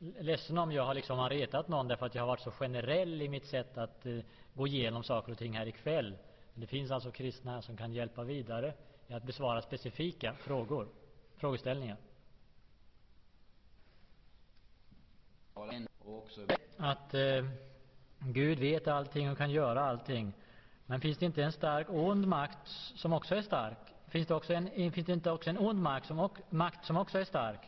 ledsen 0.01 0.59
om 0.59 0.73
jag 0.73 0.83
har 0.83 0.95
liksom 0.95 1.19
har 1.19 1.31
retat 1.31 1.69
någon 1.69 1.89
därför 1.89 2.07
att 2.07 2.15
jag 2.15 2.23
har 2.23 2.27
varit 2.27 2.41
så 2.41 2.51
generell 2.51 3.23
i 3.23 3.29
mitt 3.29 3.47
sätt 3.47 3.79
att 3.79 4.07
eh, 4.07 4.19
gå 4.55 4.67
igenom 4.67 5.03
saker 5.03 5.33
och 5.33 5.39
ting 5.39 5.57
här 5.57 5.67
ikväll. 5.67 6.19
Men 6.55 6.61
det 6.61 6.67
finns 6.67 6.91
alltså 6.91 7.11
kristna 7.11 7.53
här 7.53 7.61
som 7.61 7.77
kan 7.77 7.93
hjälpa 7.93 8.25
vidare 8.25 8.75
i 9.09 9.15
att 9.15 9.23
besvara 9.23 9.63
specifika 9.63 10.35
frågor, 10.35 10.89
frågeställningar. 11.37 11.97
Att 16.77 17.15
eh, 17.15 17.45
Gud 18.19 18.59
vet 18.59 18.89
allting 18.89 19.31
och 19.31 19.39
kan 19.39 19.51
göra 19.51 19.81
allting. 19.81 20.33
Men 20.91 21.01
finns 21.01 21.19
det 21.19 21.27
inte 21.27 21.43
en 21.43 21.53
stark 21.53 21.87
ond 21.91 22.27
makt 22.27 22.69
som 22.95 23.13
också 23.13 23.35
är 23.35 23.43
stark? 23.43 23.79
Finns 24.09 24.27
det, 24.27 24.35
också 24.35 24.55
en, 24.55 24.93
finns 24.93 25.07
det 25.07 25.13
inte 25.13 25.31
också 25.31 25.51
en 25.51 25.59
ond 25.59 25.83
makt 25.83 26.07
som, 26.07 26.19
och, 26.19 26.39
makt 26.51 26.85
som 26.85 26.97
också 26.97 27.19
är 27.19 27.25
stark? 27.25 27.61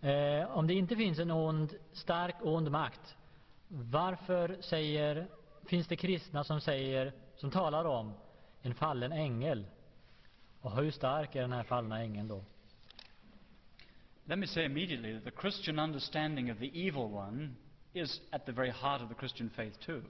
Eh, 0.00 0.50
om 0.56 0.66
det 0.66 0.74
inte 0.74 0.96
finns 0.96 1.18
en 1.18 1.30
ond, 1.30 1.74
stark 1.92 2.34
ond 2.40 2.70
makt, 2.70 3.16
varför 3.68 4.56
säger, 4.60 5.26
finns 5.66 5.86
det 5.86 5.96
kristna 5.96 6.44
som 6.44 6.60
säger, 6.60 7.12
som 7.36 7.50
talar 7.50 7.84
om 7.84 8.12
en 8.62 8.74
fallen 8.74 9.12
ängel? 9.12 9.66
Och 10.60 10.76
hur 10.76 10.90
stark 10.90 11.36
är 11.36 11.40
den 11.40 11.52
här 11.52 11.64
fallna 11.64 12.00
ängeln 12.00 12.28
då? 12.28 12.44
Let 14.24 14.38
me 14.38 14.46
say 14.46 14.64
immediately 14.64 15.14
that 15.14 15.24
the 15.24 15.40
Christian 15.40 15.78
understanding 15.78 16.52
of 16.52 16.58
the 16.58 16.88
evil 16.88 17.14
one 17.14 17.54
is 17.92 18.20
at 18.30 18.46
the 18.46 18.52
very 18.52 18.70
heart 18.70 19.02
of 19.02 19.08
the 19.08 19.14
Christian 19.14 19.50
faith 19.50 19.78
too. 19.78 20.02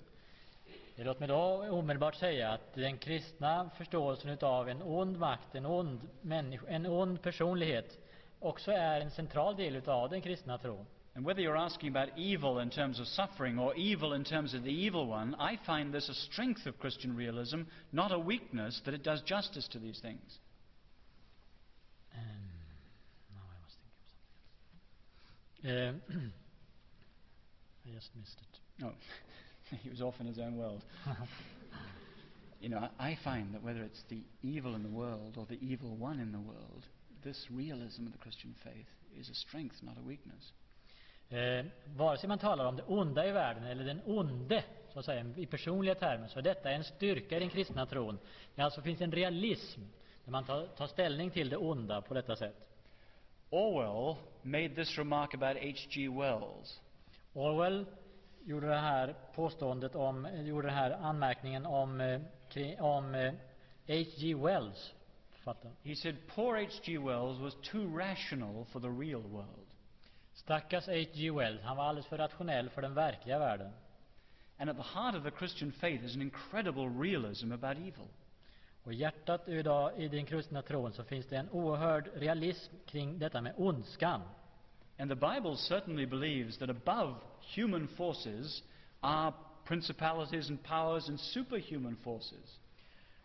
Låt 1.00 1.20
mig 1.20 1.28
då 1.28 1.68
omedelbart 1.70 2.14
säga 2.14 2.52
att 2.52 2.74
den 2.74 2.98
kristna 2.98 3.70
förståelsen 3.76 4.30
utav 4.30 4.68
en 4.68 4.82
ond 4.82 5.18
makt, 5.18 5.54
en 5.54 5.66
ond, 5.66 6.08
människa, 6.22 6.66
en 6.68 6.86
ond 6.86 7.22
personlighet 7.22 7.98
också 8.40 8.70
är 8.70 9.00
en 9.00 9.10
central 9.10 9.56
del 9.56 9.76
utav 9.76 10.10
den 10.10 10.20
kristna 10.20 10.58
tron. 10.58 10.86
And 11.14 11.26
whether 11.26 11.42
you're 11.42 11.66
asking 11.66 11.96
about 11.96 12.18
evil 12.18 12.62
in 12.62 12.70
terms 12.70 13.00
of 13.00 13.06
suffering 13.06 13.58
or 13.58 13.76
evil 13.76 14.12
in 14.12 14.24
terms 14.24 14.54
of 14.54 14.62
the 14.62 14.70
evil 14.70 15.08
one, 15.08 15.34
I 15.34 15.56
find 15.66 15.92
this 15.92 16.08
a 16.08 16.14
strength 16.14 16.66
of 16.66 16.78
Christian 16.78 17.16
realism, 17.16 17.62
not 17.90 18.12
a 18.12 18.18
weakness, 18.18 18.80
that 18.84 18.94
it 18.94 19.02
does 19.02 19.22
justice 19.22 19.68
to 19.68 19.78
these 19.78 20.00
things. 20.00 20.38
Um, 22.14 22.50
now 23.34 23.42
I 23.42 23.58
was 23.64 23.74
thinking 23.82 24.02
of 24.02 24.10
something 25.60 25.70
else. 25.74 26.06
Uh, 26.06 26.26
I 27.86 27.94
just 27.94 28.10
missed 28.16 28.38
it. 28.40 28.84
Oh, 28.84 28.92
he 29.82 29.90
was 29.90 30.00
off 30.00 30.14
in 30.20 30.26
his 30.26 30.38
own 30.38 30.56
world. 30.56 30.84
You 32.60 32.68
know, 32.68 32.78
I 32.98 33.12
I 33.12 33.18
find 33.22 33.54
that 33.54 33.62
whether 33.62 33.84
it's 33.84 34.02
the 34.08 34.22
evil 34.42 34.74
in 34.74 34.82
the 34.82 34.88
world 34.88 35.36
or 35.36 35.46
the 35.46 35.58
evil 35.60 35.96
one 35.96 36.18
in 36.18 36.32
the 36.32 36.40
world, 36.40 36.84
this 37.22 37.46
realism 37.50 38.06
of 38.06 38.12
the 38.12 38.18
Christian 38.18 38.54
faith 38.64 38.88
is 39.20 39.30
a 39.30 39.34
strength, 39.34 39.76
not 39.82 39.96
a 39.96 40.02
weakness. 40.02 40.52
Eh, 41.30 41.64
vare 41.96 42.18
sig 42.18 42.28
man 42.28 42.38
talar 42.38 42.64
om 42.64 42.76
det 42.76 42.82
onda 42.82 43.26
i 43.26 43.32
världen 43.32 43.64
eller 43.64 43.84
den 43.84 44.00
onde, 44.06 44.64
så 44.92 44.98
att 44.98 45.04
säga, 45.04 45.26
i 45.36 45.46
personliga 45.46 45.94
termer, 45.94 46.28
så 46.28 46.38
är 46.38 46.42
detta 46.42 46.70
en 46.70 46.84
styrka 46.84 47.36
i 47.36 47.40
den 47.40 47.50
kristna 47.50 47.86
tron. 47.86 48.18
Det 48.54 48.62
alltså 48.62 48.82
finns 48.82 49.00
en 49.00 49.12
realism 49.12 49.80
när 50.24 50.32
man 50.32 50.44
tar, 50.44 50.66
tar 50.66 50.86
ställning 50.86 51.30
till 51.30 51.48
det 51.48 51.56
onda 51.56 52.00
på 52.00 52.14
detta 52.14 52.36
sätt. 52.36 52.68
Orwell 53.50 54.16
made 54.42 54.68
this 54.68 54.98
remark 54.98 55.34
about 55.34 55.56
H.G. 55.56 56.08
Wells. 56.08 56.80
Orwell 57.32 57.86
gjorde 60.46 60.66
den 60.66 60.74
här 60.74 60.90
anmärkningen 60.90 61.66
om, 61.66 62.00
eh, 62.00 62.84
om 62.84 63.14
eh, 63.14 63.32
H.G. 63.86 64.34
Wells, 64.34 64.94
författaren. 65.30 65.76
He 65.82 65.96
said, 65.96 66.16
Poor 66.34 66.56
H.G. 66.56 66.98
Wells 66.98 67.38
was 67.38 67.56
too 67.62 67.98
rational 67.98 68.64
for 68.64 68.80
the 68.80 68.88
real 68.88 69.22
world. 69.22 69.66
Stackars 70.34 70.86
H.G. 70.86 71.30
Wells, 71.30 71.62
han 71.62 71.76
var 71.76 71.84
alldeles 71.84 72.06
för 72.06 72.18
rationell 72.18 72.70
för 72.70 72.82
den 72.82 72.94
verkliga 72.94 73.38
världen. 73.38 73.72
And 74.58 74.70
at 74.70 74.76
the 74.76 74.98
heart 74.98 75.14
of 75.14 75.22
the 75.22 75.38
Christian 75.38 75.72
faith 75.72 76.04
is 76.04 76.14
an 76.14 76.22
incredible 76.22 76.88
realism 76.88 77.52
about 77.52 77.76
evil. 77.76 78.08
Och 78.82 78.92
i 78.92 78.96
hjärtat 78.96 79.48
idag 79.48 79.92
i 79.96 80.08
den 80.08 80.26
kristna 80.26 80.62
tron 80.62 80.92
så 80.92 81.04
finns 81.04 81.26
det 81.26 81.36
en 81.36 81.50
oerhörd 81.50 82.10
realism 82.14 82.74
kring 82.86 83.18
detta 83.18 83.40
med 83.40 83.54
ondskan. 83.56 84.20
And 84.98 85.10
the 85.10 85.16
Bible 85.16 85.56
certainly 85.56 86.06
believes 86.06 86.58
that 86.58 86.70
above 86.70 87.14
human 87.54 87.88
forces 87.96 88.62
are 89.02 89.34
principalities 89.64 90.48
and 90.48 90.62
powers 90.62 91.08
and 91.08 91.20
superhuman 91.20 91.96
forces. 92.02 92.58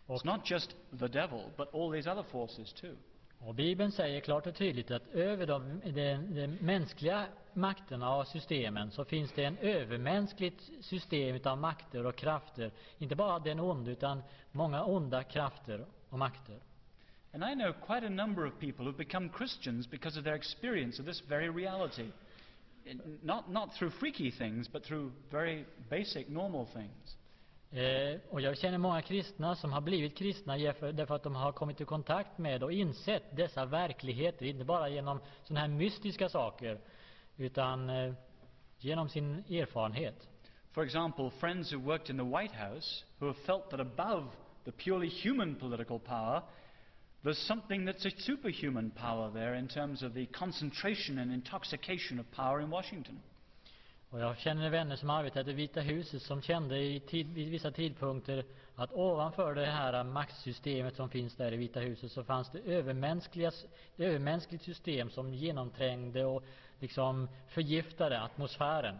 It's 0.08 0.24
not 0.24 0.44
just 0.44 0.74
the 0.92 1.08
devil, 1.08 1.50
but 1.56 1.70
all 1.72 1.90
these 1.90 2.06
other 2.06 2.24
forces 2.30 2.72
too. 2.80 2.96
och 3.46 3.54
Bibeln 3.54 3.92
säger 3.92 4.20
klart 4.20 4.46
och 4.46 4.54
tydligt 4.54 4.90
att 4.90 5.08
över 5.08 5.46
de, 5.46 5.80
de, 5.84 6.14
de 6.34 6.46
mänskliga 6.46 7.26
makterna 7.52 8.16
och 8.16 8.26
systemen 8.26 8.90
så 8.90 9.04
finns 9.04 9.32
det 9.32 9.44
en 9.44 9.58
övermänskligt 9.58 10.70
system 10.80 11.40
av 11.44 11.58
makter 11.58 12.06
och 12.06 12.16
krafter. 12.16 12.70
Inte 12.98 13.16
bara 13.16 13.38
den 13.38 13.60
onde 13.60 13.90
utan 13.90 14.22
många 14.52 14.84
onda 14.84 15.22
krafter 15.22 15.86
och 16.08 16.18
makter. 16.18 16.58
And 17.34 17.44
I 17.44 17.54
know 17.54 17.72
quite 17.72 18.04
a 18.04 18.10
number 18.10 18.46
of 18.46 18.60
people 18.60 18.84
who've 18.84 18.96
become 18.96 19.28
Christians 19.28 19.88
because 19.88 20.16
of 20.16 20.22
their 20.22 20.36
experience 20.36 21.00
of 21.00 21.04
this 21.04 21.20
very 21.28 21.48
reality. 21.48 22.12
Not, 23.24 23.50
not 23.50 23.74
through 23.74 23.90
freaky 23.90 24.30
things, 24.30 24.68
but 24.68 24.84
through 24.84 25.10
very 25.32 25.66
basic, 25.90 26.30
normal 26.30 26.68
things. 26.72 27.16
Eh, 27.72 28.20
och 28.30 28.40
jag 28.40 28.58
känner 28.58 28.78
många 28.78 29.02
kristna 29.02 29.56
som 29.56 29.72
har 29.72 29.80
blivit 29.80 30.16
kristna 30.16 30.56
därför, 30.56 31.14
att 31.14 31.22
de 31.22 31.34
har 31.34 31.52
kommit 31.52 31.80
i 31.80 31.84
kontakt 31.84 32.38
med 32.38 32.62
och 32.62 32.72
insett 32.72 33.36
dessa 33.36 33.66
verkligheter, 33.66 34.46
inte 34.46 34.64
bara 34.64 34.88
genom 34.88 35.20
sådana 35.44 35.60
här 35.60 35.68
mystiska 35.68 36.28
saker, 36.28 36.78
utan 37.36 37.90
eh, 37.90 38.12
genom 38.78 39.08
sin 39.08 39.44
erfarenhet. 39.50 40.28
For 40.72 40.84
example, 40.84 41.30
friends 41.30 41.72
who 41.72 41.80
worked 41.80 42.10
in 42.10 42.18
the 42.18 42.38
White 42.38 42.54
House 42.54 43.04
who 43.18 43.26
have 43.26 43.38
felt 43.38 43.70
that 43.70 43.80
above 43.80 44.24
the 44.64 44.72
purely 44.72 45.08
human 45.08 45.54
political 45.54 45.98
power, 45.98 46.42
there's 47.24 47.38
something 47.38 47.84
that's 47.84 48.04
a 48.04 48.10
superhuman 48.18 48.90
power 48.90 49.30
there 49.32 49.54
in 49.54 49.66
terms 49.66 50.02
of 50.02 50.14
the 50.14 50.26
concentration 50.26 51.18
and 51.18 51.32
intoxication 51.32 52.18
of 52.20 52.30
power 52.32 52.60
in 52.60 52.70
Washington. 52.70 53.20
Och 54.10 54.20
jag 54.20 54.38
känner 54.38 54.70
vänner 54.70 54.96
som 54.96 55.10
arbetat 55.10 55.48
i 55.48 55.52
Vita 55.52 55.80
huset 55.80 56.22
som 56.22 56.42
kände 56.42 56.78
i 56.78 57.00
tid, 57.00 57.34
vid 57.34 57.50
vissa 57.50 57.70
tidpunkter 57.70 58.44
att 58.76 58.92
ovanför 58.92 59.54
det 59.54 59.66
här 59.66 60.04
maktsystemet 60.04 60.96
som 60.96 61.10
finns 61.10 61.36
där 61.36 61.52
i 61.52 61.56
Vita 61.56 61.80
huset 61.80 62.12
så 62.12 62.24
fanns 62.24 62.50
det 62.50 62.58
övermänskliga, 62.58 63.48
ett 63.48 63.66
övermänskligt 63.98 64.64
system 64.64 65.10
som 65.10 65.34
genomträngde 65.34 66.24
och 66.24 66.44
liksom 66.80 67.28
förgiftade 67.48 68.20
atmosfären. 68.20 68.98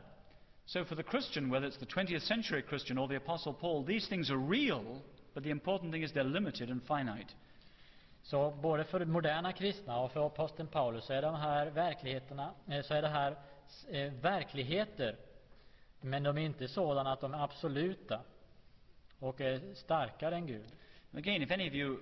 So, 0.67 0.85
for 0.85 0.97
the 0.97 1.03
Christian, 1.03 1.51
whether 1.51 1.69
it's 1.69 1.79
the 1.79 1.87
20th 1.87 2.21
century 2.21 2.63
Christian 2.69 2.99
or 2.99 3.09
the 3.09 3.17
Apostle 3.17 3.53
Paul, 3.53 3.85
these 3.85 4.09
things 4.09 4.31
are 4.31 4.49
real, 4.51 5.03
but 5.35 5.43
the 5.43 5.51
important 5.51 5.93
thing 5.93 6.03
is 6.03 6.13
they're 6.13 6.33
limited 6.33 6.71
and 6.71 6.83
finite. 6.83 7.35
Så 8.25 8.51
både 8.51 8.85
för 8.85 9.05
moderna 9.05 9.53
kristna 9.53 9.99
och 10.01 10.13
för 10.13 10.27
aposteln 10.27 10.69
Paulus 10.69 11.05
så 11.05 11.13
är 11.13 11.23
de 11.23 11.35
här 11.35 11.67
verkligheterna, 11.67 12.55
eh, 12.69 12.83
så 12.83 12.95
är 12.95 13.03
det 13.03 13.09
här 13.09 13.37
eh, 13.89 14.13
verkligheter. 14.13 15.17
Men 16.01 16.23
de 16.23 16.39
är 16.39 16.43
inte 16.43 16.69
sådana 16.69 17.13
att 17.13 17.21
de 17.21 17.35
är 17.35 17.45
absoluta 17.45 18.21
och 19.19 19.41
är 19.41 19.75
starkare 19.75 20.35
än 20.35 20.47
Gud. 20.47 20.67
Again, 21.17 21.43
if 21.43 21.51
any 21.51 21.69
of 21.69 21.75
you 21.75 21.99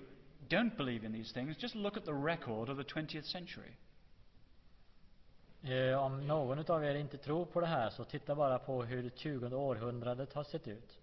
don't 0.49 0.77
believe 0.77 1.05
in 1.05 1.13
these 1.13 1.33
things, 1.33 1.63
just 1.63 1.75
look 1.75 1.97
at 1.97 2.05
the 2.05 2.11
record 2.11 2.69
of 2.69 2.77
the 2.77 2.83
20th 2.83 3.21
century. 3.21 3.71
Eh, 5.63 6.03
Om 6.03 6.27
någon 6.27 6.71
av 6.71 6.83
er 6.83 6.95
inte 6.95 7.17
tror 7.17 7.45
på 7.45 7.59
det 7.59 7.67
här 7.67 7.89
så 7.89 8.03
titta 8.03 8.35
bara 8.35 8.59
på 8.59 8.83
hur 8.83 9.03
det 9.03 9.17
20 9.17 9.55
århundradet 9.55 10.33
har 10.33 10.43
sett 10.43 10.67
ut. 10.67 10.99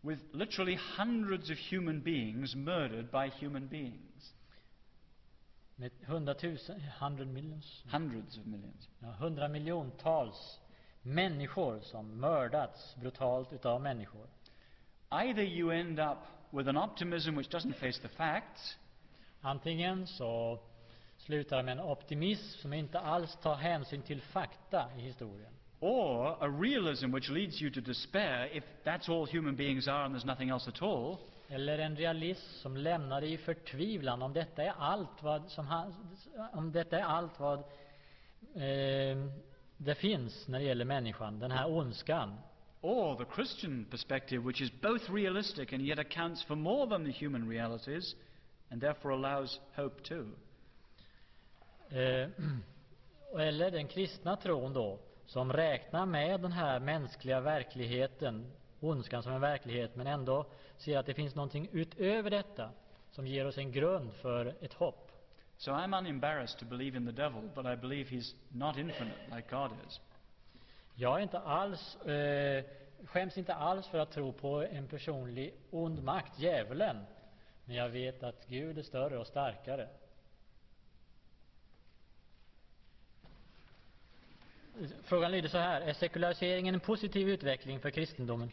With 0.00 0.22
literally 0.32 0.78
hundreds 0.98 1.50
of 1.50 1.58
human 1.70 2.02
beings 2.02 2.54
murdered 2.54 3.10
by 3.10 3.46
human 3.46 3.68
beings. 3.68 4.34
Med 5.82 5.90
hundratusen, 6.06 6.80
hundred 7.00 7.26
millions, 7.26 7.84
Hundreds 7.92 8.38
of 8.38 8.46
millions. 8.46 8.88
ja, 9.00 9.08
hundra 9.18 9.48
miljontals 9.48 10.60
människor 11.02 11.80
som 11.80 12.06
mördats 12.20 12.96
brutalt 12.96 13.52
utav 13.52 13.80
människor. 13.80 14.26
Either 15.10 15.42
you 15.42 15.70
end 15.72 16.00
up 16.00 16.18
with 16.50 16.68
an 16.68 16.76
optimism 16.76 17.34
which 17.36 17.48
doesn't 17.50 17.72
face 17.74 18.00
the 18.02 18.08
facts, 18.08 18.76
Antingen 19.40 20.06
så 20.06 20.58
slutar 21.18 21.62
med 21.62 21.72
en 21.72 21.80
optimism 21.80 22.58
som 22.60 22.72
inte 22.72 22.98
alls 23.00 23.36
tar 23.42 23.54
hänsyn 23.54 24.02
till 24.02 24.20
fakta 24.20 24.88
i 24.98 25.00
historien. 25.00 25.52
or 25.80 26.36
a 26.40 26.48
realism 26.48 27.10
which 27.14 27.28
leads 27.28 27.62
you 27.62 27.70
to 27.70 27.80
despair 27.80 28.48
if 28.56 28.64
that's 28.84 29.08
all 29.12 29.26
human 29.26 29.56
beings 29.56 29.88
are 29.88 30.04
and 30.04 30.14
there's 30.14 30.26
nothing 30.26 30.48
else 30.50 30.68
at 30.70 30.82
all. 30.82 31.18
Eller 31.52 31.78
en 31.78 31.96
realism 31.96 32.60
som 32.62 32.76
lämnar 32.76 33.20
dig 33.20 33.32
i 33.32 33.36
förtvivlan 33.36 34.22
om 34.22 34.32
detta 34.32 34.62
är 34.62 34.72
allt 34.78 35.22
vad, 35.22 35.50
som 35.50 35.66
han, 35.66 35.94
om 36.52 36.72
detta 36.72 36.98
är 36.98 37.02
allt 37.02 37.40
vad 37.40 37.58
eh, 38.54 39.26
det 39.76 39.94
finns 39.94 40.48
när 40.48 40.58
det 40.58 40.64
gäller 40.64 40.84
människan, 40.84 41.38
den 41.38 41.50
här 41.50 41.70
ondskan. 41.70 42.38
Or 42.80 43.24
the 43.24 43.34
Christian 43.34 43.84
perspective, 43.84 44.46
which 44.46 44.60
is 44.60 44.70
both 44.80 45.14
realistic 45.14 45.72
and 45.72 45.82
yet 45.82 45.98
accounts 45.98 46.44
for 46.44 46.54
more 46.54 46.90
than 46.90 47.04
the 47.04 47.24
human 47.24 47.48
realities 47.48 48.16
and 48.70 48.80
therefore 48.80 49.14
allows 49.14 49.60
hope 49.74 50.02
too. 50.02 50.26
Eh, 51.90 52.28
eller 53.40 53.70
den 53.70 53.88
kristna 53.88 54.36
tron 54.36 54.72
då, 54.72 54.98
som 55.26 55.52
räknar 55.52 56.06
med 56.06 56.40
den 56.40 56.52
här 56.52 56.80
mänskliga 56.80 57.40
verkligheten, 57.40 58.52
ondskan 58.82 59.22
som 59.22 59.32
en 59.32 59.40
verklighet, 59.40 59.96
men 59.96 60.06
ändå 60.06 60.46
ser 60.76 60.98
att 60.98 61.06
det 61.06 61.14
finns 61.14 61.34
någonting 61.34 61.68
utöver 61.72 62.30
detta 62.30 62.70
som 63.10 63.26
ger 63.26 63.46
oss 63.46 63.58
en 63.58 63.72
grund 63.72 64.12
för 64.12 64.54
ett 64.60 64.74
hopp. 64.74 65.12
So 65.56 65.70
I'm 65.70 65.98
unembarrassed 65.98 66.58
to 66.58 66.64
believe 66.66 66.96
in 66.96 67.06
the 67.06 67.12
devil, 67.12 67.50
but 67.54 67.66
I 67.66 67.76
believe 67.76 68.10
he's 68.10 68.34
not 68.48 68.76
infinite 68.76 69.36
like 69.36 69.48
God 69.50 69.70
is. 69.88 70.00
Jag 70.94 71.18
är 71.18 71.22
inte 71.22 71.38
alls, 71.38 71.96
eh, 71.96 72.64
skäms 73.04 73.38
inte 73.38 73.54
alls 73.54 73.86
för 73.86 73.98
att 73.98 74.10
tro 74.10 74.32
på 74.32 74.62
en 74.62 74.88
personlig 74.88 75.54
ond 75.70 76.02
makt, 76.02 76.38
djävulen. 76.38 76.96
Men 77.64 77.76
jag 77.76 77.88
vet 77.88 78.22
att 78.22 78.46
Gud 78.48 78.78
är 78.78 78.82
större 78.82 79.18
och 79.18 79.26
starkare. 79.26 79.88
Frågan 85.02 85.32
lyder 85.32 85.48
så 85.48 85.58
här. 85.58 85.80
Är 85.80 85.92
sekulariseringen 85.92 86.74
en 86.74 86.80
positiv 86.80 87.28
utveckling 87.28 87.80
för 87.80 87.90
kristendomen? 87.90 88.50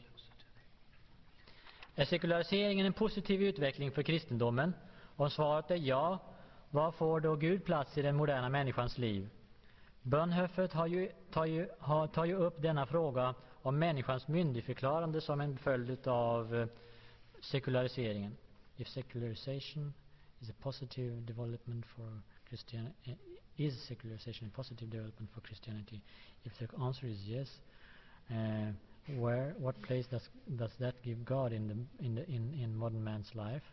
Är 1.99 2.05
sekulariseringen 2.05 2.85
en 2.85 2.93
positiv 2.93 3.41
utveckling 3.41 3.91
för 3.91 4.03
kristendomen? 4.03 4.73
Om 5.15 5.29
svaret 5.29 5.71
är 5.71 5.75
ja, 5.75 6.19
var 6.69 6.91
får 6.91 7.19
då 7.19 7.35
Gud 7.35 7.65
plats 7.65 7.97
i 7.97 8.01
den 8.01 8.15
moderna 8.15 8.49
människans 8.49 8.97
liv? 8.97 9.29
Bonhoeffer 10.01 10.67
tar 10.67 10.88
ju, 10.88 11.12
tar, 11.31 11.45
ju, 11.45 11.69
har, 11.79 12.07
tar 12.07 12.25
ju 12.25 12.35
upp 12.35 12.62
denna 12.62 12.85
fråga 12.85 13.35
om 13.62 13.79
människans 13.79 14.27
myndigförklarande 14.27 15.21
som 15.21 15.41
en 15.41 15.57
följd 15.57 16.07
av 16.07 16.55
eh, 16.55 16.67
sekulariseringen. 17.41 18.38
If 18.77 18.88
secularization 18.88 19.93
is 20.39 20.49
a 20.49 20.53
positive 20.59 21.21
development 21.21 21.85
for 21.85 22.21
Christianity, 22.47 23.12
eh, 23.12 23.65
is 23.65 23.83
secularization 23.83 24.47
a 24.47 24.51
positive 24.55 24.91
development 24.91 25.31
for 25.31 25.41
Christianity? 25.41 26.01
If 26.43 26.57
the 26.57 26.67
answer 26.77 27.07
is 27.07 27.27
yes, 27.27 27.62
uh, 28.31 28.71
where, 29.17 29.56
what 29.60 29.82
place 29.82 30.06
does, 30.10 30.28
does 30.58 30.72
that 30.80 31.02
give 31.04 31.26
God 31.26 31.54
in, 31.54 31.67
the, 31.67 32.06
in, 32.06 32.15
the, 32.15 32.26
in, 32.28 32.54
in 32.62 32.76
modern 32.76 33.04
man's 33.04 33.30
life? 33.36 33.63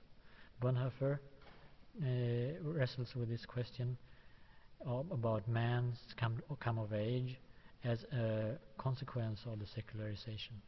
Bonhoeffer 0.62 1.18
uh, 2.03 2.07
wrestles 2.62 3.09
with 3.14 3.29
this 3.29 3.44
question 3.46 3.96
about 4.85 5.49
man's 5.49 5.99
come, 6.18 6.42
come 6.61 6.79
of 6.79 6.92
age 6.92 7.37
as 7.85 8.03
a 8.12 8.59
consequence 8.79 9.40
of 9.46 9.59
the 9.59 9.66
secularization. 9.75 10.61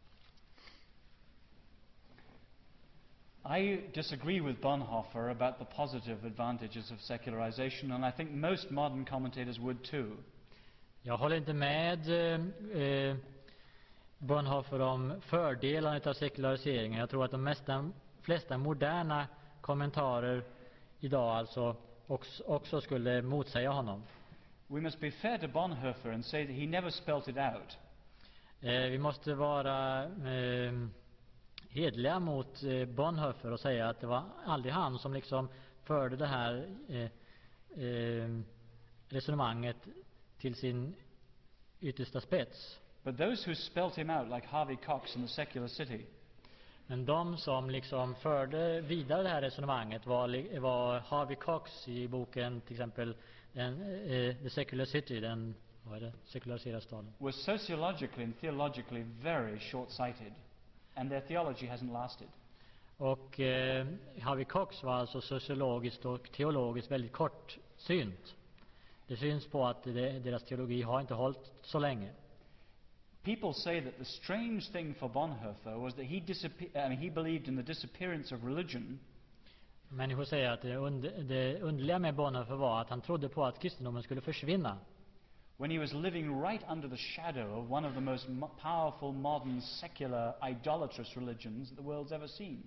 I 3.45 3.81
disagree 3.95 4.41
with 4.41 4.61
Bonhoeffer 4.61 5.31
about 5.31 5.59
the 5.59 5.65
positive 5.65 6.25
advantages 6.25 6.91
of 6.91 7.01
secularization, 7.01 7.93
and 7.93 8.05
I 8.05 8.11
think 8.11 8.31
most 8.31 8.71
modern 8.71 9.05
commentators 9.05 9.59
would 9.59 9.85
too. 9.85 10.17
Jag 11.03 11.17
håller 11.17 11.37
inte 11.37 11.53
med 11.53 12.09
eh, 12.09 12.81
eh, 12.83 13.17
Bonhoeffer 14.19 14.81
om 14.81 15.21
fördelarna 15.21 16.01
av 16.05 16.13
sekulariseringen. 16.13 17.01
Jag 17.01 17.11
tror 17.11 17.25
att 17.25 17.31
de 17.31 17.43
mesta, 17.43 17.91
flesta 18.23 18.59
moderna 18.59 19.27
kommentarer 19.61 20.45
idag 21.01 21.37
alltså 21.37 21.77
också, 22.07 22.45
också 22.45 22.81
skulle 22.81 23.23
motsäga 23.23 23.71
honom. 23.71 24.03
We 24.67 24.81
must 24.81 25.01
be 25.01 25.11
fair 25.11 25.39
to 25.39 25.49
Bonhoeffer 25.49 26.11
and 26.13 26.25
say 26.25 26.47
that 26.47 26.55
he 26.57 26.67
never 26.67 26.91
spelt 26.91 27.29
it 27.29 27.37
out. 27.37 27.79
Eh, 28.61 28.91
vi 28.91 28.99
måste 28.99 29.35
vara 29.35 30.05
eh, 30.05 30.73
hedliga 31.71 32.21
mot 32.21 32.63
eh, 32.63 32.85
Bonhoeffer 32.85 33.53
och 33.53 33.61
säga 33.61 33.89
att 33.89 34.01
det 34.01 34.07
var 34.07 34.23
aldrig 34.47 34.75
han 34.75 34.99
som 34.99 35.15
liksom 35.15 35.49
förde 35.85 36.17
det 36.17 36.27
här 36.27 36.69
eh, 36.89 37.11
eh, 37.85 38.41
resonemanget 39.09 39.77
till 40.39 40.55
sin 40.55 40.95
yttersta 41.81 42.21
spets. 42.21 42.81
But 43.03 43.19
those 43.19 43.51
who 43.51 43.55
spelt 43.55 43.95
him 43.99 44.11
out, 44.11 44.29
like 44.29 44.47
Harvey 44.47 44.77
Cox 44.77 45.17
in 45.17 45.23
The 45.23 45.29
Secular 45.29 45.69
City, 45.69 46.07
Men 46.91 47.05
de 47.05 47.37
som 47.37 47.71
liksom 47.71 48.15
förde 48.15 48.81
vidare 48.81 49.23
det 49.23 49.29
här 49.29 49.43
resonemanget 49.43 50.07
var, 50.07 50.59
var 50.61 50.99
Harvey 50.99 51.37
Cox 51.37 51.89
i 51.89 52.09
boken 52.09 52.61
till 52.61 52.73
exempel 52.73 53.15
den, 53.53 53.83
eh, 53.83 54.37
The 54.37 54.51
Secular 54.51 54.85
City, 54.85 55.21
den 55.21 55.55
vad 55.83 55.97
är 55.97 56.01
det, 56.01 56.13
sekulariserade 56.25 56.81
staden. 56.81 57.13
were 57.19 57.33
sociologically 57.33 58.25
and 58.25 58.41
theologically 58.41 59.03
very 59.03 59.59
short 59.59 59.91
sighted, 59.91 60.33
and 60.95 61.11
their 61.11 61.21
theology 61.21 61.67
hasn't 61.67 61.93
lasted. 61.93 62.29
Och 62.97 63.41
eh, 63.41 63.87
Harvey 64.21 64.45
Cox 64.45 64.83
var 64.83 64.95
alltså 64.95 65.21
sociologiskt 65.21 66.05
och 66.05 66.33
teologiskt 66.33 66.91
väldigt 66.91 67.13
kortsynt. 67.13 68.35
Det 69.07 69.17
syns 69.17 69.47
på 69.47 69.67
att 69.67 69.83
det, 69.83 70.19
deras 70.19 70.45
teologi 70.45 70.83
har 70.83 71.01
inte 71.01 71.15
hållit 71.15 71.53
så 71.63 71.79
länge. 71.79 72.11
People 73.25 73.53
say 73.53 73.81
that 73.81 73.99
the 73.99 74.05
strange 74.05 74.71
thing 74.73 74.95
for 74.95 75.09
Bonhoeffer 75.11 75.77
was 75.79 75.95
that 75.95 76.05
he, 76.05 76.23
I 76.75 76.89
mean, 76.89 76.99
he 76.99 77.11
believed 77.11 77.49
in 77.49 77.57
the 77.57 77.63
disappearance 77.63 78.35
of 78.35 78.45
religion, 78.45 78.99
Människor 79.91 80.25
säger 80.25 80.51
att 80.51 80.63
det, 80.63 80.77
und- 80.79 81.29
det 81.29 81.61
underliga 81.61 81.99
med 81.99 82.15
Bonhoeffer 82.15 82.55
var 82.57 82.81
att 82.81 82.91
han 82.91 83.01
trodde 83.01 83.29
på 83.29 83.45
att 83.45 83.59
kristendomen 83.59 84.03
skulle 84.03 84.21
försvinna. 84.21 84.79
when 85.61 85.71
he 85.71 85.79
was 85.79 85.93
living 85.93 86.41
right 86.43 86.63
under 86.71 86.89
the 86.89 86.97
shadow 86.97 87.59
of 87.59 87.71
one 87.71 87.89
of 87.89 87.95
the 87.95 88.01
most 88.01 88.29
mo- 88.29 88.51
powerful 88.63 89.13
modern 89.13 89.61
secular 89.61 90.35
idolatrous 90.51 91.17
religions 91.17 91.71
the 91.71 91.83
world's 91.83 92.13
ever 92.15 92.27
seen. 92.27 92.63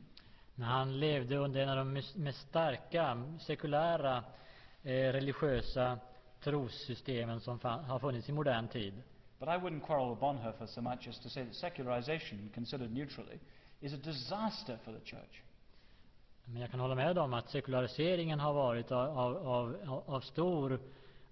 När 0.56 0.66
han 0.66 1.00
levde 1.00 1.38
under 1.38 1.62
en 1.62 1.70
av 1.70 1.76
de 1.78 1.94
mest- 1.94 2.48
starka 2.50 3.24
sekulära 3.40 4.24
eh, 4.84 4.92
religiösa 5.14 6.00
trossystemen 6.44 7.40
som 7.40 7.60
har 7.64 8.00
funnits 8.00 8.30
i 8.30 8.32
modern 8.32 8.68
tid. 8.68 8.94
But 9.42 9.50
I 9.50 9.58
wouldn't 9.58 9.84
quarrel 9.84 10.12
with 10.12 10.20
Bonhoeffer 10.20 10.68
so 10.68 10.82
much 10.82 11.08
as 11.08 11.18
to 11.20 11.30
say 11.30 11.44
that 11.44 11.56
secularization, 11.56 12.52
considered 12.54 12.94
neutrally, 12.94 13.40
is 13.82 13.94
a 13.94 13.98
disaster 13.98 14.78
for 14.86 14.92
the 14.92 15.00
church. 15.00 15.44
Men 16.46 16.62
jag 16.62 16.72
kan 16.72 16.80
hålla 16.80 16.96
med 16.96 17.18
om 17.18 17.34
att 17.34 17.50
sekulariseringen 17.50 18.40
har 18.40 18.54
varit 18.54 18.92
av, 18.92 19.18
av, 19.18 19.48
av, 19.48 20.04
av 20.08 20.22
stor 20.22 20.80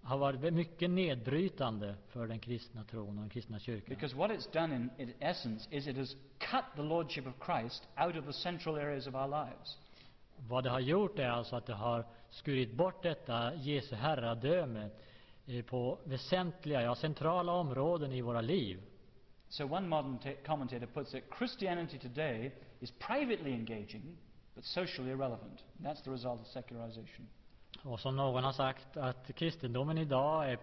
har 0.02 0.18
varit 0.18 0.54
mycket 0.54 0.90
nedbrytande 0.90 1.96
för 2.08 2.28
den 2.28 2.40
kristna 2.40 2.84
tron 2.84 3.08
och 3.08 3.22
den 3.22 3.30
kristna 3.30 3.60
kyrkan. 3.60 3.90
Because 3.90 4.16
what 4.16 4.32
it's 4.32 4.54
done 4.54 4.76
in, 4.76 4.90
in 4.98 5.14
essence 5.20 5.68
is 5.72 5.88
it 5.88 5.98
has 5.98 6.16
cut 6.40 6.66
the 6.76 6.82
lordship 6.82 7.28
of 7.28 7.34
Christ 7.46 7.88
out 7.98 8.18
of 8.18 8.26
the 8.26 8.34
central 8.34 8.76
areas 8.76 9.08
of 9.08 9.16
our 9.16 9.28
lives. 9.28 9.78
Vad 10.48 10.64
det 10.64 10.70
har 10.70 10.80
gjort 10.80 11.20
är 11.20 11.30
alltså 11.30 11.56
att 11.56 11.66
det 11.66 11.74
har 11.74 12.06
skurit 12.30 12.74
bort 12.74 13.04
detta 13.04 13.54
Jesu 13.54 13.96
herradöme 13.96 14.90
på 15.68 16.00
väsentliga, 16.04 16.82
ja 16.82 16.96
centrala 16.96 17.52
områden 17.52 18.12
i 18.12 18.22
våra 18.22 18.42
liv. 18.42 18.82
So 19.48 19.66
one 19.66 19.88
modern 19.88 20.18
ta- 20.20 20.36
commentator 20.46 20.86
puts 20.86 21.14
it 21.14 21.24
Christianity 21.38 22.00
today 22.00 22.52
is 22.80 22.92
privately 22.92 23.52
engaging, 23.52 24.18
but 24.56 24.64
socially 24.64 25.12
irrelevant. 25.12 25.66
That's 25.78 26.04
the 26.04 26.12
result 26.12 26.42
of 26.42 26.48
secularization. 26.48 27.28
Och 27.84 28.00
som 28.00 28.16
någon 28.16 28.44
har 28.44 28.52
sagt 28.52 28.98
att 28.98 29.36
kristendomen 29.36 29.98
idag 29.98 30.52
är 30.52 30.60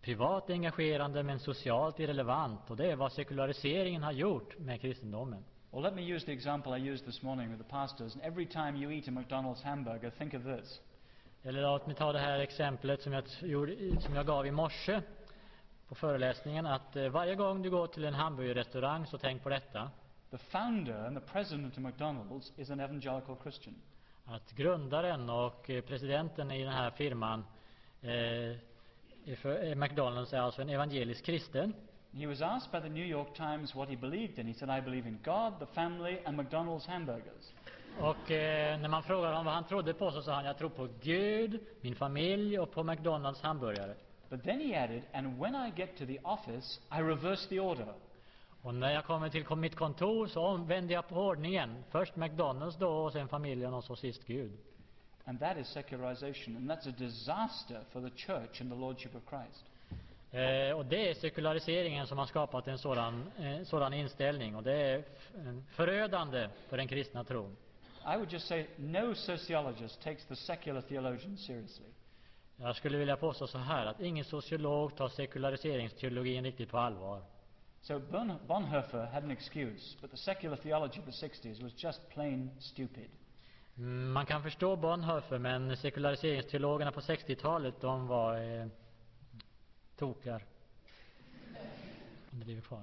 privat 0.00 0.50
engagerande 0.50 1.22
men 1.22 1.38
socialt 1.38 2.00
irrelevant 2.00 2.70
och 2.70 2.76
det 2.76 2.90
är 2.90 2.96
vad 2.96 3.12
sekulariseringen 3.12 4.02
har 4.02 4.12
gjort 4.12 4.58
med 4.58 4.80
kristendomen. 4.80 5.44
Well, 5.70 5.82
let 5.82 5.94
me 5.94 6.02
use 6.02 6.26
the 6.26 6.32
example 6.32 6.78
I 6.78 6.90
used 6.90 7.06
this 7.06 7.22
morning 7.22 7.50
with 7.50 7.62
the 7.62 7.68
pastors. 7.68 8.14
And 8.14 8.24
every 8.24 8.46
time 8.46 8.76
you 8.76 8.92
eat 8.92 9.08
a 9.08 9.10
McDonald's 9.10 9.62
hamburger, 9.62 10.10
think 10.10 10.34
of 10.34 10.42
this. 10.44 10.80
Eller 11.44 11.62
låt 11.62 11.86
mig 11.86 11.96
ta 11.96 12.12
det 12.12 12.18
här 12.18 12.38
exemplet 12.38 13.02
som 13.02 13.12
jag, 13.12 13.24
gjorde, 13.40 14.00
som 14.00 14.14
jag 14.14 14.26
gav 14.26 14.46
i 14.46 14.50
morse 14.50 15.02
på 15.88 15.94
föreläsningen 15.94 16.66
att 16.66 16.96
eh, 16.96 17.08
varje 17.08 17.34
gång 17.34 17.62
du 17.62 17.70
går 17.70 17.86
till 17.86 18.04
en 18.04 18.14
hamburgerrestaurang 18.14 19.06
så 19.06 19.18
tänk 19.18 19.42
på 19.42 19.48
detta. 19.48 19.90
The 20.30 20.38
founder 20.38 21.06
and 21.06 21.16
the 21.20 21.32
president 21.32 21.78
of 21.78 21.78
McDonald's 21.78 22.52
is 22.56 22.70
an 22.70 22.80
evangelical 22.80 23.36
Christian. 23.42 23.74
Att 24.24 24.52
grundaren 24.52 25.30
och 25.30 25.70
eh, 25.70 25.82
presidenten 25.82 26.50
i 26.50 26.64
den 26.64 26.72
här 26.72 26.90
firman 26.90 27.44
eh, 28.02 29.76
McDonalds 29.76 30.32
är 30.32 30.38
alltså 30.38 30.62
en 30.62 30.68
evangelisk 30.68 31.24
kristen. 31.24 31.74
He 32.12 32.26
was 32.26 32.42
asked 32.42 32.72
by 32.72 32.88
the 32.88 32.94
New 32.94 33.06
York 33.06 33.34
Times 33.34 33.74
what 33.74 33.88
he 33.88 33.96
believed 33.96 34.38
in. 34.38 34.46
He 34.46 34.54
said, 34.54 34.78
I 34.78 34.80
believe 34.80 35.08
in 35.08 35.18
God, 35.24 35.58
the 35.58 35.74
family, 35.74 36.18
and 36.24 36.36
McDonald's 36.36 36.86
hamburgers. 36.86 37.52
Och 38.00 38.30
eh, 38.30 38.78
när 38.80 38.88
man 38.88 39.02
frågade 39.02 39.28
honom 39.28 39.44
vad 39.44 39.54
han 39.54 39.64
trodde 39.64 39.94
på 39.94 40.10
så 40.10 40.22
sa 40.22 40.32
han 40.34 40.44
jag 40.44 40.58
tror 40.58 40.68
på 40.68 40.88
Gud, 41.00 41.60
min 41.80 41.94
familj 41.94 42.58
och 42.58 42.70
på 42.72 42.82
McDonalds 42.82 43.42
hamburgare. 43.42 43.94
But 44.28 44.44
then 44.44 44.60
he 44.60 44.84
added, 44.84 45.02
and 45.12 45.38
when 45.38 45.54
I 45.54 45.72
get 45.76 45.96
to 45.98 46.06
the 46.06 46.18
office, 46.22 46.80
I 46.90 47.00
reverse 47.00 47.48
the 47.48 47.60
order. 47.60 47.94
Och 48.62 48.74
när 48.74 48.92
jag 48.92 49.04
kommer 49.04 49.28
till 49.28 49.56
mitt 49.56 49.76
kontor 49.76 50.26
så 50.26 50.46
omvänder 50.46 50.94
jag 50.94 51.08
på 51.08 51.14
ordningen. 51.14 51.84
Först 51.90 52.16
McDonalds 52.16 52.76
då 52.76 52.88
och 52.88 53.12
sen 53.12 53.28
familjen 53.28 53.74
och 53.74 53.84
så 53.84 53.96
sist 53.96 54.26
Gud. 54.26 54.52
And 55.24 55.40
that 55.40 55.56
is 55.56 55.68
secularization, 55.68 56.56
and 56.56 56.70
that's 56.70 56.88
a 56.88 56.94
disaster 56.98 57.80
for 57.90 58.00
the 58.00 58.16
church 58.16 58.60
and 58.60 58.70
the 58.70 58.76
lordship 58.76 59.14
of 59.14 59.22
Christ. 59.28 59.64
Eh, 60.30 60.76
och 60.76 60.86
det 60.86 61.10
är 61.10 61.14
sekulariseringen 61.14 62.06
som 62.06 62.18
har 62.18 62.26
skapat 62.26 62.68
en 62.68 62.78
sådan, 62.78 63.32
eh, 63.38 63.62
sådan 63.64 63.92
inställning 63.92 64.56
och 64.56 64.62
det 64.62 64.72
är 64.72 65.04
förödande 65.68 66.48
för 66.68 66.76
den 66.76 66.88
kristna 66.88 67.24
tron. 67.24 67.56
I 68.06 68.16
would 68.16 68.32
just 68.32 68.46
say 68.46 68.66
no 68.76 69.14
sociologist 69.14 70.02
takes 70.02 70.24
the 70.24 70.36
secular 70.36 70.80
theologian 70.80 71.36
seriously. 71.36 71.86
Jag 72.56 72.76
skulle 72.76 72.98
vilja 72.98 73.16
påstå 73.16 73.46
så 73.46 73.58
här 73.58 73.86
att 73.86 74.00
ingen 74.00 74.24
sociolog 74.24 74.96
tar 74.96 75.08
sekulariseringsteologin 75.08 76.44
riktigt 76.44 76.70
på 76.70 76.78
allvar. 76.78 77.22
So 77.80 77.98
Bon- 77.98 78.38
Bonhoeffer 78.46 79.06
had 79.06 79.24
an 79.24 79.30
excuse, 79.30 79.96
but 80.00 80.10
the 80.10 80.16
secular 80.16 80.56
theology 80.56 80.98
of 81.00 81.04
the 81.04 81.26
60s 81.26 81.62
was 81.62 81.72
just 81.84 82.08
plain 82.08 82.50
stupid. 82.60 83.10
Mm, 83.78 84.12
Man 84.12 84.26
kan 84.26 84.42
förstå 84.42 84.76
Bonhoeffer 84.76 85.38
men 85.38 85.76
sekulariseringsteologerna 85.76 86.92
på 86.92 87.00
60-talet 87.00 87.80
de 87.80 88.06
var 88.06 88.36
eh, 88.60 88.66
tokar. 89.96 90.44
Om 92.32 92.40
det 92.40 92.44
lever 92.46 92.60
kvar. 92.62 92.82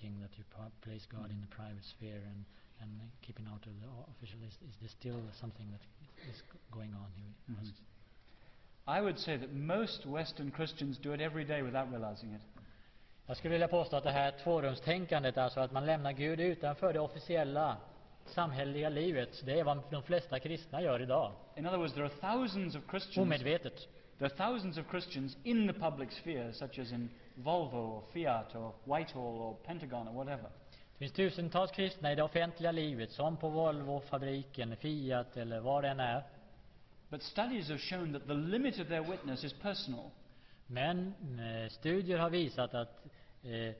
Thinking 0.00 0.20
that 0.22 0.30
you 0.38 0.44
place 0.82 1.06
God 1.12 1.30
in 1.30 1.40
the 1.40 1.46
private 1.54 1.84
sphere 1.84 2.22
and, 2.24 2.44
and 2.80 2.90
keeping 3.20 3.46
out 3.46 3.66
of 3.66 3.72
the 3.80 3.86
official 4.16 4.38
is, 4.48 4.54
is 4.68 4.76
there 4.80 4.88
still 4.88 5.20
something 5.40 5.66
that 5.72 5.80
is 6.30 6.42
going 6.70 6.94
on 6.94 7.10
here? 7.16 7.32
Mhm. 7.50 7.56
Must- 7.58 7.82
I 8.86 9.00
would 9.02 9.18
say 9.18 9.36
that 9.36 9.52
most 9.52 10.06
Western 10.06 10.50
Christians 10.50 10.98
do 10.98 11.12
it 11.12 11.20
every 11.20 11.44
day 11.44 11.62
without 11.62 11.90
realizing 11.90 12.34
it. 12.34 12.40
Jag 13.26 13.36
skulle 13.36 13.52
vilja 13.52 13.68
påstå 13.68 13.96
att 13.96 14.04
det 14.04 14.10
här 14.10 14.30
tvårumstänkandet, 14.44 15.38
alltså 15.38 15.60
att 15.60 15.72
man 15.72 15.86
lämnar 15.86 16.12
Gud 16.12 16.40
utanför 16.40 16.92
det 16.92 17.00
officiella 17.00 17.76
samhälleliga 18.30 18.88
livet, 18.88 19.42
det 19.44 19.60
är 19.60 19.64
vad 19.64 19.82
de 19.90 20.02
flesta 20.02 20.38
kristna 20.38 20.82
gör 20.82 21.02
idag. 21.02 21.32
In 21.56 21.66
other 21.66 21.78
words, 21.78 21.94
there 21.94 22.04
are 22.06 22.36
thousands 22.36 22.76
of 22.76 22.82
Christians. 22.90 23.18
Omedvetet. 23.18 23.88
There 24.18 24.30
are 24.30 24.52
thousands 24.52 24.78
of 24.78 24.84
Christians 24.90 25.36
in 25.44 25.66
the 25.66 25.72
public 25.72 26.12
sphere, 26.12 26.52
such 26.52 26.78
as 26.78 26.92
in 26.92 27.10
Volvo 27.34 27.96
or 27.96 28.02
Fiat 28.12 28.56
or 28.56 28.72
Whitehall 28.84 29.40
or 29.40 29.56
Pentagon 29.66 30.08
or 30.08 30.12
whatever. 30.12 30.50
Det 30.92 30.98
finns 30.98 31.12
tusentals 31.12 31.70
kristna 31.70 32.12
i 32.12 32.14
det 32.14 32.22
offentliga 32.22 32.72
livet, 32.72 33.10
som 33.10 33.36
på 33.36 33.48
Volvo-fabriken, 33.48 34.76
Fiat 34.76 35.36
eller 35.36 35.60
vad 35.60 35.84
det 35.84 35.88
än 35.88 36.00
är. 36.00 36.22
But 37.10 37.22
studies 37.22 37.68
have 37.68 37.78
shown 37.78 38.12
that 38.12 38.26
the 38.26 38.34
limit 38.34 38.78
of 38.78 38.88
their 38.88 39.02
witness 39.02 39.44
is 39.44 39.52
personal. 39.52 40.10
Men 40.66 41.14
eh, 41.40 41.70
studier 41.70 42.18
har 42.18 42.30
visat 42.30 42.74
att, 42.74 43.04
eh, 43.42 43.74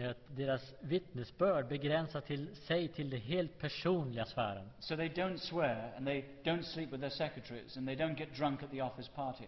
att 0.00 0.36
deras 0.36 0.74
vittnesbörd 0.80 1.68
begränsar 1.68 2.20
till 2.20 2.56
sig 2.56 2.88
till 2.88 3.10
det 3.10 3.16
helt 3.16 3.58
personliga 3.58 4.24
sfären. 4.24 4.70
So 4.78 4.96
they 4.96 5.08
don't 5.08 5.36
swear 5.36 5.92
and 5.96 6.06
they 6.06 6.24
don't 6.44 6.62
sleep 6.62 6.92
with 6.92 7.00
their 7.00 7.10
secretaries 7.10 7.76
and 7.76 7.86
they 7.86 7.96
don't 7.96 8.18
get 8.18 8.34
drunk 8.34 8.62
at 8.62 8.70
the 8.70 8.82
office 8.82 9.10
party. 9.14 9.44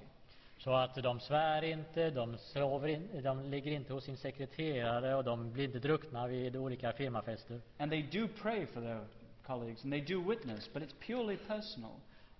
Så 0.59 0.73
att 0.75 0.95
de 0.95 1.21
svär 1.21 1.65
inte, 1.65 2.11
de, 2.11 2.39
sover 2.39 2.89
in, 2.89 3.23
de 3.23 3.43
ligger 3.51 3.73
inte 3.73 3.93
hos 3.93 4.05
sin 4.05 4.17
sekreterare 4.17 5.15
och 5.15 5.25
de 5.25 5.53
blir 5.53 5.65
inte 5.65 5.79
druckna 5.79 6.27
vid 6.27 6.57
olika 6.57 6.93
firmafester. 6.93 7.61
And 7.79 7.91
they 7.91 8.03
do 8.03 8.29
pray 8.43 8.67
for 8.67 8.81
their 8.81 9.01
colleagues 9.47 9.85
and 9.85 9.93
they 9.93 10.01
do 10.01 10.29
witness, 10.29 10.71
but 10.73 10.83
it's 10.83 10.95
purely 11.07 11.37
personal. 11.37 11.93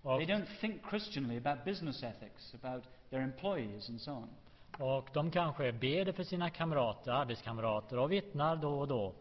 Och, 0.03 0.19
They 0.19 0.27
don't 0.27 0.61
think 0.61 0.83
Christianly 0.91 1.37
about 1.37 1.65
business 1.65 2.03
ethics, 2.03 2.55
about 2.63 2.85
their 3.11 3.23
employees 3.23 3.89
and 3.89 4.01
so 4.01 4.11
on. 4.11 4.29
Och 4.79 5.09
de 5.13 5.31
kanske 5.31 5.73
ber 5.73 6.13
för 6.13 6.23
sina 6.23 6.51
kamrater, 6.51 7.11
arbetskamrater 7.13 7.99
och 7.99 8.13
vittnar 8.13 8.57
då 8.57 8.79
och 8.79 8.89
då. 8.89 9.15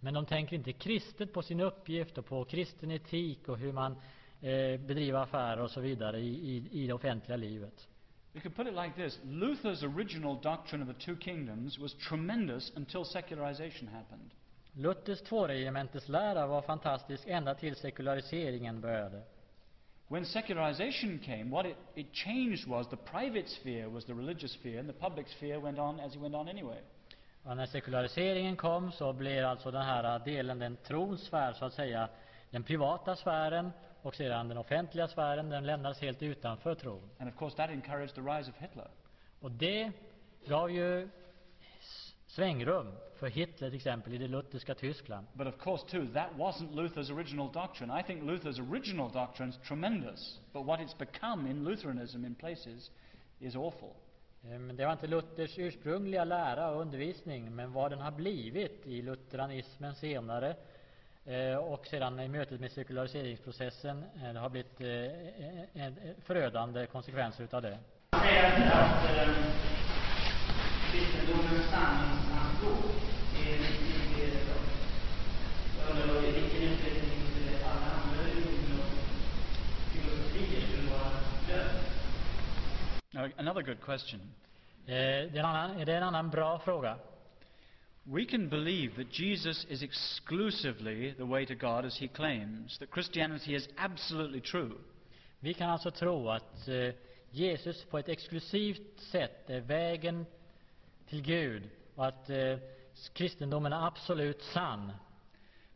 Men 0.00 0.14
de 0.14 0.26
tänker 0.26 0.56
inte 0.56 0.72
kristet 0.72 1.32
på 1.32 1.42
sin 1.42 1.60
uppgift 1.60 2.18
och 2.18 2.26
på 2.26 2.44
kristen 2.44 2.90
etik 2.90 3.48
och 3.48 3.58
hur 3.58 3.72
man 3.72 3.92
eh, 4.40 4.80
bedriver 4.80 5.18
affärer 5.22 5.60
och 5.60 5.70
så 5.70 5.80
vidare 5.80 6.20
i, 6.20 6.28
i, 6.28 6.82
i 6.82 6.86
det 6.86 6.92
offentliga 6.92 7.36
livet. 7.36 7.88
We 8.32 8.40
could 8.40 8.56
put 8.56 8.66
it 8.66 8.74
like 8.74 8.94
this 8.94 9.20
Luther's 9.24 9.96
original 9.96 10.40
doctrine 10.42 10.82
of 10.82 10.96
the 10.96 11.04
two 11.04 11.16
kingdoms 11.16 11.78
was 11.78 11.94
tremendous 11.94 12.72
until 12.76 13.04
secularization 13.04 13.88
happened. 13.88 14.30
Luthers 14.72 15.20
tvåregementeslära 15.20 16.46
var 16.46 16.62
fantastisk 16.62 17.24
ända 17.26 17.54
till 17.54 17.76
sekulariseringen 17.76 18.80
började. 18.80 19.22
When 20.10 20.24
secularization 20.24 21.18
came, 21.18 21.50
what 21.50 21.66
it, 21.66 21.76
it 21.94 22.12
changed 22.12 22.66
was 22.66 22.88
the 22.88 22.96
private 22.96 23.48
sphere 23.48 23.90
was 23.90 24.04
the 24.04 24.14
religious 24.14 24.52
sphere, 24.52 24.80
and 24.80 24.88
the 24.88 24.92
public 24.92 25.28
sphere 25.28 25.60
went 25.60 25.78
on 25.78 26.00
as 26.00 26.14
it 26.14 26.20
went 26.20 26.34
on 26.34 26.48
anyway. 26.48 26.78
Och 27.42 27.56
när 27.56 27.66
sekulariseringen 27.66 28.56
kom 28.56 28.92
så 28.92 29.12
blev 29.12 29.44
alltså 29.44 29.70
den 29.70 29.82
här 29.82 30.18
delen, 30.18 30.58
den 30.58 30.76
trons 30.76 31.20
sfär 31.20 31.52
så 31.52 31.64
att 31.64 31.72
säga, 31.72 32.08
den 32.50 32.62
privata 32.62 33.16
sfären 33.16 33.72
och 34.02 34.14
sedan 34.14 34.48
den 34.48 34.58
offentliga 34.58 35.08
sfären, 35.08 35.48
den 35.48 35.66
lämnades 35.66 36.00
helt 36.00 36.22
utanför 36.22 36.74
tron. 36.74 37.10
And 37.18 37.28
of 37.28 37.36
course, 37.36 37.56
that 37.56 37.70
encouraged 37.70 38.14
the 38.14 38.20
rise 38.20 38.50
of 38.50 38.56
Hitler. 38.56 38.88
Och 39.40 39.50
det 39.50 39.92
gav 40.46 40.70
ju 40.70 41.08
svängrum 42.28 42.92
för 43.14 43.26
Hitler 43.26 43.68
till 43.68 43.76
exempel 43.76 44.14
i 44.14 44.18
det 44.18 44.28
lutherska 44.28 44.74
Tyskland. 44.74 45.26
But 45.32 45.46
of 45.46 45.58
course, 45.58 45.86
too, 45.86 46.06
that 46.14 46.30
wasn't 46.36 46.74
Luther's 46.74 47.10
original 47.16 47.52
doctrine. 47.52 48.00
I 48.00 48.02
think 48.02 48.22
Luther's 48.22 48.70
original 48.70 49.10
doctrine 49.12 49.50
is 49.50 49.56
tremendous, 49.68 50.40
but 50.52 50.66
what 50.66 50.80
it's 50.80 50.98
become 50.98 51.50
in 51.50 51.64
Lutheranism 51.64 52.24
in 52.24 52.34
places 52.34 52.90
is 53.40 53.56
awful. 53.56 53.92
Eh, 54.44 54.58
Men 54.58 54.76
det 54.76 54.84
var 54.84 54.92
inte 54.92 55.06
Luthers 55.06 55.58
ursprungliga 55.58 56.24
lära 56.24 56.70
och 56.70 56.80
undervisning, 56.80 57.54
men 57.56 57.72
vad 57.72 57.90
den 57.90 58.00
har 58.00 58.10
blivit 58.10 58.86
i 58.86 59.02
lutheranismen 59.02 59.94
senare 59.94 60.56
eh, 61.24 61.56
och 61.56 61.86
sedan 61.86 62.20
i 62.20 62.28
mötet 62.28 62.60
med 62.60 62.72
sekulariseringsprocessen, 62.72 64.04
eh, 64.22 64.32
det 64.32 64.38
har 64.38 64.48
blivit 64.48 64.78
förödande 66.24 66.86
konsekvenser 66.86 67.44
utav 67.44 67.62
det. 67.62 67.78
Another 83.48 83.62
good 83.62 83.80
question. 83.80 84.20
Eh, 84.86 84.92
det, 84.92 84.94
är 85.34 85.38
en 85.38 85.44
annan, 85.44 85.84
det 85.86 85.92
är 85.92 85.96
en 85.96 86.02
annan 86.02 86.30
bra 86.30 86.58
fråga. 86.58 86.98
We 88.04 88.24
can 88.24 88.48
believe 88.48 88.94
that 88.96 89.18
Jesus 89.18 89.66
is 89.68 89.82
exclusively 89.82 91.14
the 91.14 91.24
way 91.24 91.46
to 91.46 91.54
God 91.54 91.84
as 91.84 91.98
he 91.98 92.08
claims, 92.08 92.78
that 92.78 92.90
Christianity 92.90 93.54
is 93.54 93.68
absolutely 93.76 94.40
true. 94.40 94.72
Vi 95.40 95.54
kan 95.54 95.70
alltså 95.70 95.90
tro 95.90 96.30
att 96.30 96.68
eh, 96.68 96.94
Jesus 97.30 97.84
på 97.84 97.98
ett 97.98 98.08
exklusivt 98.08 99.00
sätt 99.00 99.50
är 99.50 99.60
vägen 99.60 100.26
till 101.08 101.22
Gud 101.22 101.70
och 101.94 102.06
att 102.06 102.30
eh, 102.30 102.58
kristendomen 103.12 103.72
är 103.72 103.86
absolut 103.86 104.42
sann. 104.42 104.92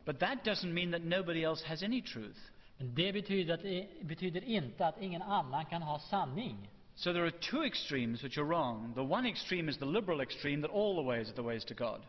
But 0.05 0.19
that 0.19 0.43
doesn't 0.43 0.73
mean 0.73 0.91
that 0.91 1.01
nobody 1.01 1.43
else 1.43 1.67
has 1.67 1.83
any 1.83 2.01
truth. 2.01 2.39
Men 2.77 2.95
det 2.95 3.13
betyder, 3.13 3.53
att, 3.53 4.07
betyder 4.07 4.43
inte 4.43 4.87
att 4.87 5.01
ingen 5.01 5.21
annan 5.21 5.65
kan 5.65 5.81
ha 5.81 5.99
sanning. 5.99 6.69
So 6.95 7.13
there 7.13 7.23
are 7.23 7.31
two 7.31 7.63
extremes 7.63 8.23
which 8.23 8.37
are 8.37 8.45
wrong. 8.45 8.93
The 8.93 9.01
one 9.01 9.29
extreme 9.29 9.69
is 9.69 9.77
the 9.77 9.85
liberal 9.85 10.21
extreme 10.21 10.61
that 10.61 10.71
all 10.71 10.95
the 10.95 11.07
ways 11.07 11.29
are 11.29 11.35
the 11.35 11.41
ways 11.41 11.65
to 11.65 11.73
God. 11.73 12.01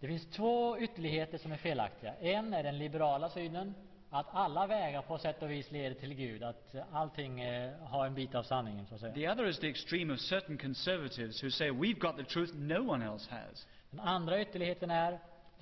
Det 0.00 0.06
finns 0.06 0.26
två 0.26 0.78
ytterligheter 0.78 1.38
som 1.38 1.52
är 1.52 1.56
felaktiga. 1.56 2.14
En 2.14 2.54
är 2.54 2.62
den 2.62 2.78
liberala 2.78 3.30
synen, 3.30 3.74
att 4.10 4.26
alla 4.32 4.66
vägar 4.66 5.02
på 5.02 5.18
sätt 5.18 5.42
och 5.42 5.50
vis 5.50 5.70
leder 5.70 5.94
till 5.94 6.14
Gud, 6.14 6.42
att 6.42 6.74
allting 6.92 7.40
eh, 7.40 7.72
har 7.82 8.06
en 8.06 8.14
bit 8.14 8.34
av 8.34 8.42
sanningen, 8.42 8.86
så 8.86 8.94
att 8.94 9.00
säga. 9.00 9.14
The 9.14 9.28
other 9.28 9.48
is 9.48 9.58
the 9.58 9.68
extreme 9.68 10.14
of 10.14 10.20
certain 10.20 10.58
conservatives 10.58 11.44
who 11.44 11.50
say 11.50 11.70
we've 11.70 11.98
got 11.98 12.16
the 12.16 12.24
truth 12.24 12.54
no 12.54 12.90
one 12.90 13.04
else 13.04 13.30
has. 13.30 13.66
Den 13.90 14.00
andra 14.00 14.40
ytterligheten 14.40 14.90
är 14.90 15.18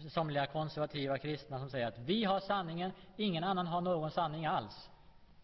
somliga 0.09 0.47
konservativa 0.47 1.19
kristna 1.19 1.59
som 1.59 1.71
säger 1.71 1.87
att 1.87 1.99
vi 1.99 2.25
har 2.25 2.41
sanningen, 2.41 2.93
ingen 3.17 3.45
annan 3.45 3.67
har 3.67 3.81
någon 3.81 4.11
sanning 4.11 4.47
alls. 4.47 4.89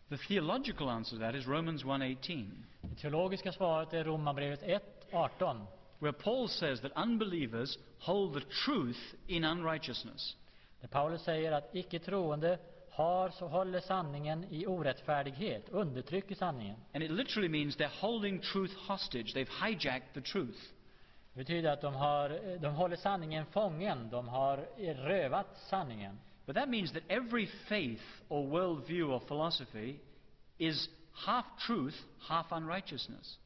The 0.09 0.17
theological 0.17 0.88
answer 0.88 1.17
to 1.17 1.23
that 1.23 1.35
is 1.35 1.47
Romans 1.47 1.85
1:18, 1.85 2.51
Det 2.81 2.97
teologiska 2.97 3.53
svaret 3.53 3.93
är 3.93 4.05
Romarbrevet 4.05 4.62
1.18 4.62 5.67
where 5.99 6.12
Paul 6.12 6.49
says 6.49 6.81
that 6.81 6.93
unbelievers 6.97 7.79
hold 7.99 8.35
the 8.35 8.41
truth 8.41 8.99
in 9.27 9.45
unrighteousness. 9.45 10.37
där 10.81 10.88
Paulus 10.88 11.23
säger 11.23 11.53
att 11.53 11.75
icke 11.75 11.99
troende 11.99 12.59
har, 12.95 13.31
så 13.31 13.47
håller 13.47 13.81
sanningen 13.81 14.45
i 14.51 14.67
orättfärdighet, 14.67 15.69
undertrycker 15.69 16.35
sanningen. 16.35 16.77
And 16.95 17.05
it 17.05 17.11
literally 17.11 17.49
means 17.49 17.77
they're 17.77 18.01
holding 18.01 18.41
truth 18.41 18.75
hostage. 18.89 19.35
They've 19.35 19.67
hijacked 19.67 20.15
the 20.15 20.21
truth. 20.21 20.59
Det 21.33 21.39
betyder 21.39 21.73
att 21.73 21.81
de, 21.81 21.95
har, 21.95 22.59
de 22.59 22.75
håller 22.75 22.97
sanningen 22.97 23.47
fången, 23.47 24.11
de 24.11 24.29
har 24.29 24.57
rövat 24.95 25.59
sanningen. 25.71 26.19
But 26.47 26.57
that 26.57 26.69
means 26.69 26.93
that 26.93 27.03
every 27.09 27.47
faith 27.47 28.03
or 28.29 28.47
worldview 28.47 29.15
or 29.15 29.21
philosophy 29.21 30.01
is 30.59 30.89
half 31.13 31.45
truth, 31.67 31.97
half 32.21 32.53
unrighteousness. 32.53 33.39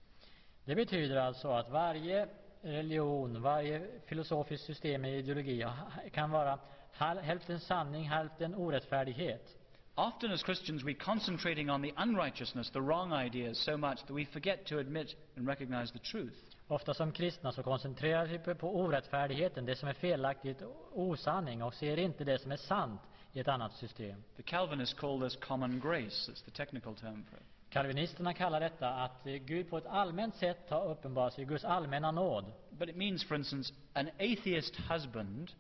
Det 0.65 0.75
betyder 0.75 1.17
alltså 1.17 1.49
att 1.49 1.71
varje 1.71 2.29
religion, 2.61 3.43
varje 3.43 3.87
filosofiskt 4.07 4.67
system 4.67 5.05
i 5.05 5.17
ideologi 5.17 5.67
kan 6.13 6.31
vara 6.31 6.59
hälften 6.99 7.61
sanning, 7.61 8.05
hälften 8.05 8.55
orättfärdighet. 8.55 9.57
Often, 9.99 10.33
as 10.33 10.43
Christians, 10.43 10.85
we're 10.85 11.05
concentrating 11.05 11.71
on 11.71 11.83
the 11.83 11.93
unrighteousness, 11.97 12.71
the 12.71 12.81
wrong 12.81 13.13
ideas, 13.13 13.59
so 13.59 13.77
much 13.77 13.99
that 14.07 14.15
we 14.15 14.25
forget 14.27 14.67
to 14.67 14.79
admit 14.79 15.15
and 15.37 15.49
recognize 15.49 15.93
the 15.93 15.99
truth. 15.99 16.37
Ofta 16.69 16.95
som 16.95 17.13
kristna 17.13 17.53
så 17.53 17.63
koncentrerar 17.63 18.27
vi 18.27 18.55
på 18.55 18.77
orättfärdigheten, 18.77 19.65
det 19.65 19.77
som 19.77 19.89
är 19.89 19.93
felaktigt, 19.93 20.63
osanning 20.93 21.63
och 21.63 21.75
ser 21.75 21.97
inte 21.97 22.25
det 22.25 22.39
som 22.39 22.53
är 22.53 22.57
sant 22.57 23.01
i 23.33 23.41
ett 23.41 23.49
annat 23.49 23.73
system. 23.73 24.23
The 24.37 24.43
Calvinists 24.43 24.95
call 24.95 25.21
this 25.21 25.37
common 25.37 25.81
grace. 25.81 26.33
It's 26.33 26.45
the 26.45 26.51
technical 26.51 26.95
term 26.95 27.25
for 27.31 27.37
it. 27.37 27.47
Kalvinisterna 27.71 28.35
kallar 28.35 28.61
detta 28.61 28.89
att 28.89 29.25
Gud 29.25 29.71
på 29.71 29.79
ett 29.79 29.87
allmänt 29.87 30.37
sätt 30.37 30.71
har 30.71 30.91
uppenbarat 30.91 31.35
sig, 31.35 31.45
Guds 31.45 31.65
allmänna 31.65 32.11
nåd. 32.11 32.45
But 32.71 32.89
it 32.89 32.97
means, 32.97 33.25
for 33.25 33.37
instance, 33.37 33.75
an 33.93 34.09
atheist 34.09 34.77
husband 34.77 35.51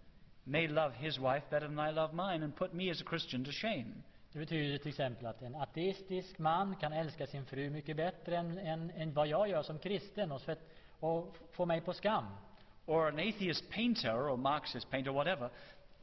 may 0.46 0.68
love 0.68 0.94
his 0.94 1.18
wife 1.18 1.42
better 1.50 1.68
than 1.68 1.78
I 1.78 1.90
love 1.90 2.14
mine 2.14 2.44
and 2.44 2.56
put 2.56 2.74
me 2.74 2.90
as 2.90 3.00
a 3.00 3.04
Christian 3.04 3.44
to 3.44 3.52
shame. 3.52 4.02
Det 4.32 4.38
betyder 4.38 4.78
till 4.78 4.88
exempel 4.88 5.26
att 5.26 5.42
en 5.42 5.54
ateistisk 5.54 6.38
man 6.38 6.76
kan 6.76 6.92
älska 6.92 7.26
sin 7.26 7.46
fru 7.46 7.70
mycket 7.70 7.96
bättre 7.96 8.37
än, 8.37 8.59
än, 8.59 8.90
än 8.90 9.12
vad 9.12 9.26
jag 9.26 9.48
gör 9.48 9.62
som 9.62 9.78
kristen 9.78 10.32
och, 10.32 10.40
svett, 10.40 10.61
och 11.00 11.37
få 11.52 11.66
mig 11.66 11.80
på 11.80 11.92
skam. 11.92 12.24
Or 12.87 13.09
an 13.09 13.18
atheist 13.18 13.70
painter 13.70 14.32
or 14.32 14.37
Marxist 14.37 14.90
painter, 14.90 15.11
whatever, 15.11 15.50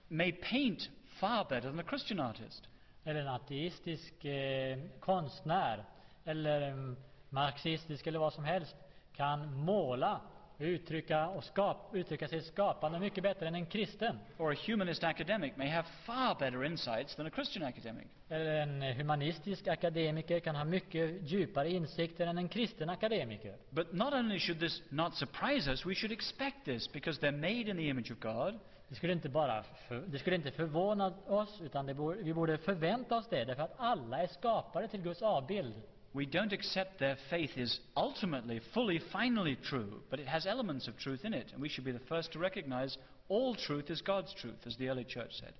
may 0.07 0.31
paint 0.31 0.89
far 1.07 1.45
better 1.49 1.69
than 1.69 1.79
a 1.79 1.83
Christian 1.89 2.19
artist. 2.19 2.67
Eller 3.03 3.21
en 3.21 3.27
ateistisk 3.27 4.25
eh, 4.25 4.79
konstnär 4.99 5.85
eller 6.25 6.95
marxistisk 7.29 8.07
eller 8.07 8.19
vad 8.19 8.33
som 8.33 8.43
helst 8.43 8.75
kan 9.13 9.53
måla, 9.53 10.21
uttrycka, 10.59 11.27
och 11.27 11.43
skap, 11.43 11.89
uttrycka 11.93 12.27
sig 12.27 12.41
skapande 12.41 12.99
mycket 12.99 13.23
bättre 13.23 13.47
än 13.47 13.55
en 13.55 13.65
kristen. 13.65 14.19
Or 14.37 14.53
a 14.53 14.55
humanist 14.67 15.03
academic 15.03 15.55
may 15.55 15.67
have 15.67 15.87
far 16.05 16.35
better 16.39 16.65
insights 16.65 17.15
than 17.15 17.27
a 17.27 17.29
Christian 17.29 17.65
academic. 17.65 18.07
Eller 18.29 18.55
en 18.55 18.81
humanistisk 18.81 19.67
akademiker 19.67 20.39
kan 20.39 20.55
ha 20.55 20.63
mycket 20.63 21.31
djupare 21.31 21.69
insikter 21.69 22.27
än 22.27 22.37
en 22.37 22.49
kristen 22.49 22.89
akademiker. 22.89 23.55
But 23.69 23.93
not 23.93 24.13
only 24.13 24.39
should 24.39 24.59
this 24.59 24.83
not 24.89 25.15
surprise 25.15 25.71
us, 25.71 25.85
we 25.85 25.95
should 25.95 26.11
expect 26.11 26.65
this 26.65 26.93
because 26.93 27.21
they're 27.21 27.37
made 27.37 27.69
in 27.69 27.77
the 27.77 27.87
image 27.89 28.11
of 28.11 28.19
God. 28.19 28.59
Det 28.87 28.95
skulle 28.95 29.13
inte 29.13 29.29
bara 29.29 29.63
för, 29.63 30.03
det 30.07 30.19
skulle 30.19 30.35
inte 30.35 30.51
förvåna 30.51 31.13
oss, 31.27 31.61
utan 31.61 31.85
det 31.85 31.93
borde, 31.93 32.23
vi 32.23 32.33
borde 32.33 32.57
förvänta 32.57 33.17
oss 33.17 33.27
det, 33.29 33.45
därför 33.45 33.63
att 33.63 33.75
alla 33.77 34.23
är 34.23 34.27
skapade 34.27 34.87
till 34.87 35.01
Guds 35.01 35.21
avbild. 35.21 35.73
We 36.13 36.25
don't 36.27 36.53
accept 36.53 36.99
their 36.99 37.17
faith 37.29 37.57
is 37.57 37.79
ultimately, 37.97 38.61
fully, 38.73 38.99
finally 39.11 39.55
true, 39.55 40.01
but 40.09 40.19
it 40.19 40.27
has 40.27 40.45
elements 40.45 40.87
of 40.87 40.97
truth 40.97 41.25
in 41.25 41.33
it, 41.33 41.47
and 41.53 41.61
we 41.61 41.69
should 41.69 41.85
be 41.85 41.91
the 41.91 41.99
first 42.07 42.31
to 42.33 42.39
recognize 42.39 42.97
all 43.29 43.55
truth 43.55 43.89
is 43.89 44.01
God's 44.01 44.33
truth, 44.33 44.67
as 44.67 44.77
the 44.77 44.89
early 44.89 45.05
church 45.05 45.31
said. 45.39 45.53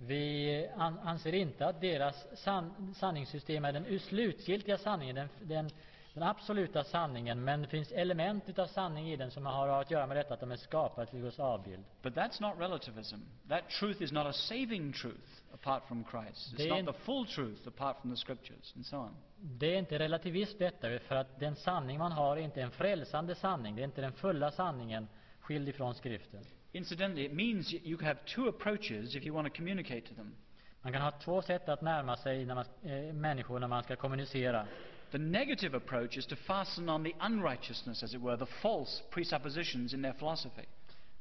Vi 0.00 0.66
an, 0.76 0.98
anser 1.04 1.34
inte 1.34 1.66
att 1.66 1.80
deras 1.80 2.26
san, 2.34 2.94
sanningssystem 2.94 3.64
är 3.64 3.72
den 3.72 4.00
slutgiltiga 4.00 4.78
sanningen, 4.78 5.14
den, 5.14 5.28
den, 5.42 5.70
den 6.14 6.22
absoluta 6.22 6.84
sanningen, 6.84 7.44
men 7.44 7.62
det 7.62 7.68
finns 7.68 7.92
element 7.92 8.48
utav 8.48 8.66
sanning 8.66 9.10
i 9.10 9.16
den 9.16 9.30
som 9.30 9.46
har 9.46 9.68
att 9.68 9.90
göra 9.90 10.06
med 10.06 10.16
detta 10.16 10.34
att 10.34 10.40
de 10.40 10.50
är 10.50 10.56
skapade 10.56 11.06
till 11.06 11.20
Guds 11.20 11.40
avbild. 11.40 11.84
But 12.02 12.14
that's 12.14 12.42
not 12.42 12.60
relativism. 12.60 13.16
That 13.48 13.68
truth 13.68 14.02
is 14.02 14.12
not 14.12 14.26
a 14.26 14.32
saving 14.32 14.92
truth 14.92 15.42
apart 15.54 15.88
from 15.88 16.04
Christ. 16.10 16.54
It's 16.58 16.82
not 16.82 16.94
the 16.94 17.00
full 17.00 17.26
truth 17.26 17.68
apart 17.68 18.00
from 18.00 18.10
the 18.10 18.16
scriptures, 18.16 18.72
and 18.76 18.86
so 18.86 18.96
on. 18.96 19.16
Det 19.36 19.74
är 19.74 19.78
inte 19.78 19.98
relativism 19.98 20.58
detta, 20.58 20.98
för 20.98 21.14
att 21.14 21.40
den 21.40 21.56
sanning 21.56 21.98
man 21.98 22.12
har 22.12 22.36
är 22.36 22.40
inte 22.40 22.62
en 22.62 22.70
frälsande 22.70 23.34
sanning, 23.34 23.76
det 23.76 23.82
är 23.82 23.84
inte 23.84 24.00
den 24.00 24.12
fulla 24.12 24.50
sanningen 24.50 25.08
skild 25.40 25.68
ifrån 25.68 25.94
skriften. 25.94 26.44
Incidentally, 26.72 27.24
it 27.24 27.32
means 27.32 27.74
you 27.74 28.02
have 28.02 28.18
two 28.26 28.48
approaches 28.48 29.16
if 29.16 29.26
you 29.26 29.34
want 29.34 29.48
to 29.48 29.56
communicate 29.56 30.00
to 30.00 30.14
them. 30.14 30.34
Man 30.82 30.92
kan 30.92 31.02
ha 31.02 31.10
två 31.10 31.42
sätt 31.42 31.68
att 31.68 31.82
närma 31.82 32.16
sig 32.16 32.44
när 32.44 32.54
man, 32.54 32.64
eh, 32.82 33.12
människor 33.12 33.58
när 33.58 33.68
man 33.68 33.82
ska 33.82 33.96
kommunicera. 33.96 34.66
The 35.10 35.18
negative 35.18 35.76
approach 35.76 36.16
is 36.16 36.26
to 36.26 36.36
fasten 36.36 36.88
on 36.88 37.02
the 37.02 37.14
unrighteousness, 37.20 38.02
as 38.02 38.14
it 38.14 38.20
were, 38.20 38.36
the 38.36 38.46
false 38.62 39.02
presuppositions 39.10 39.94
in 39.94 40.02
their 40.02 40.12
philosophy. 40.14 40.66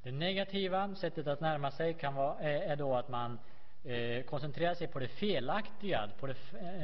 Det 0.04 0.12
negativa 0.12 0.96
sättet 0.96 1.28
att 1.28 1.42
närma 1.42 1.72
sig 1.72 1.94
kan 1.94 2.16
vara, 2.16 2.40
är, 2.40 2.62
är 2.62 2.76
då 2.76 2.96
att 2.96 3.10
man 3.10 3.40
eh, 3.86 4.24
koncentrerar 4.24 4.76
sig 4.76 4.88
på 4.88 5.00
det 5.00 5.08
felaktiga, 5.08 6.10
på 6.20 6.28
det, 6.28 6.36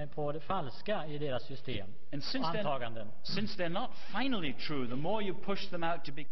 eh, 0.01 0.09
på 0.09 0.31
det 0.31 0.39
falska 0.39 1.05
i 1.07 1.17
deras 1.17 1.43
system 1.43 1.87
And 2.13 2.23
since 2.23 2.47
och 2.47 2.55
they're, 2.55 2.59
antaganden. 2.59 3.07
since 3.23 3.63
they're 3.63 3.69
not 3.69 3.89
finally 4.17 4.53
true, 4.53 4.87
the 4.87 4.95
more 4.95 5.23
you 5.23 5.35
push 5.45 5.69
them 5.69 5.83
out 5.83 6.05
to 6.05 6.11
be 6.11 6.25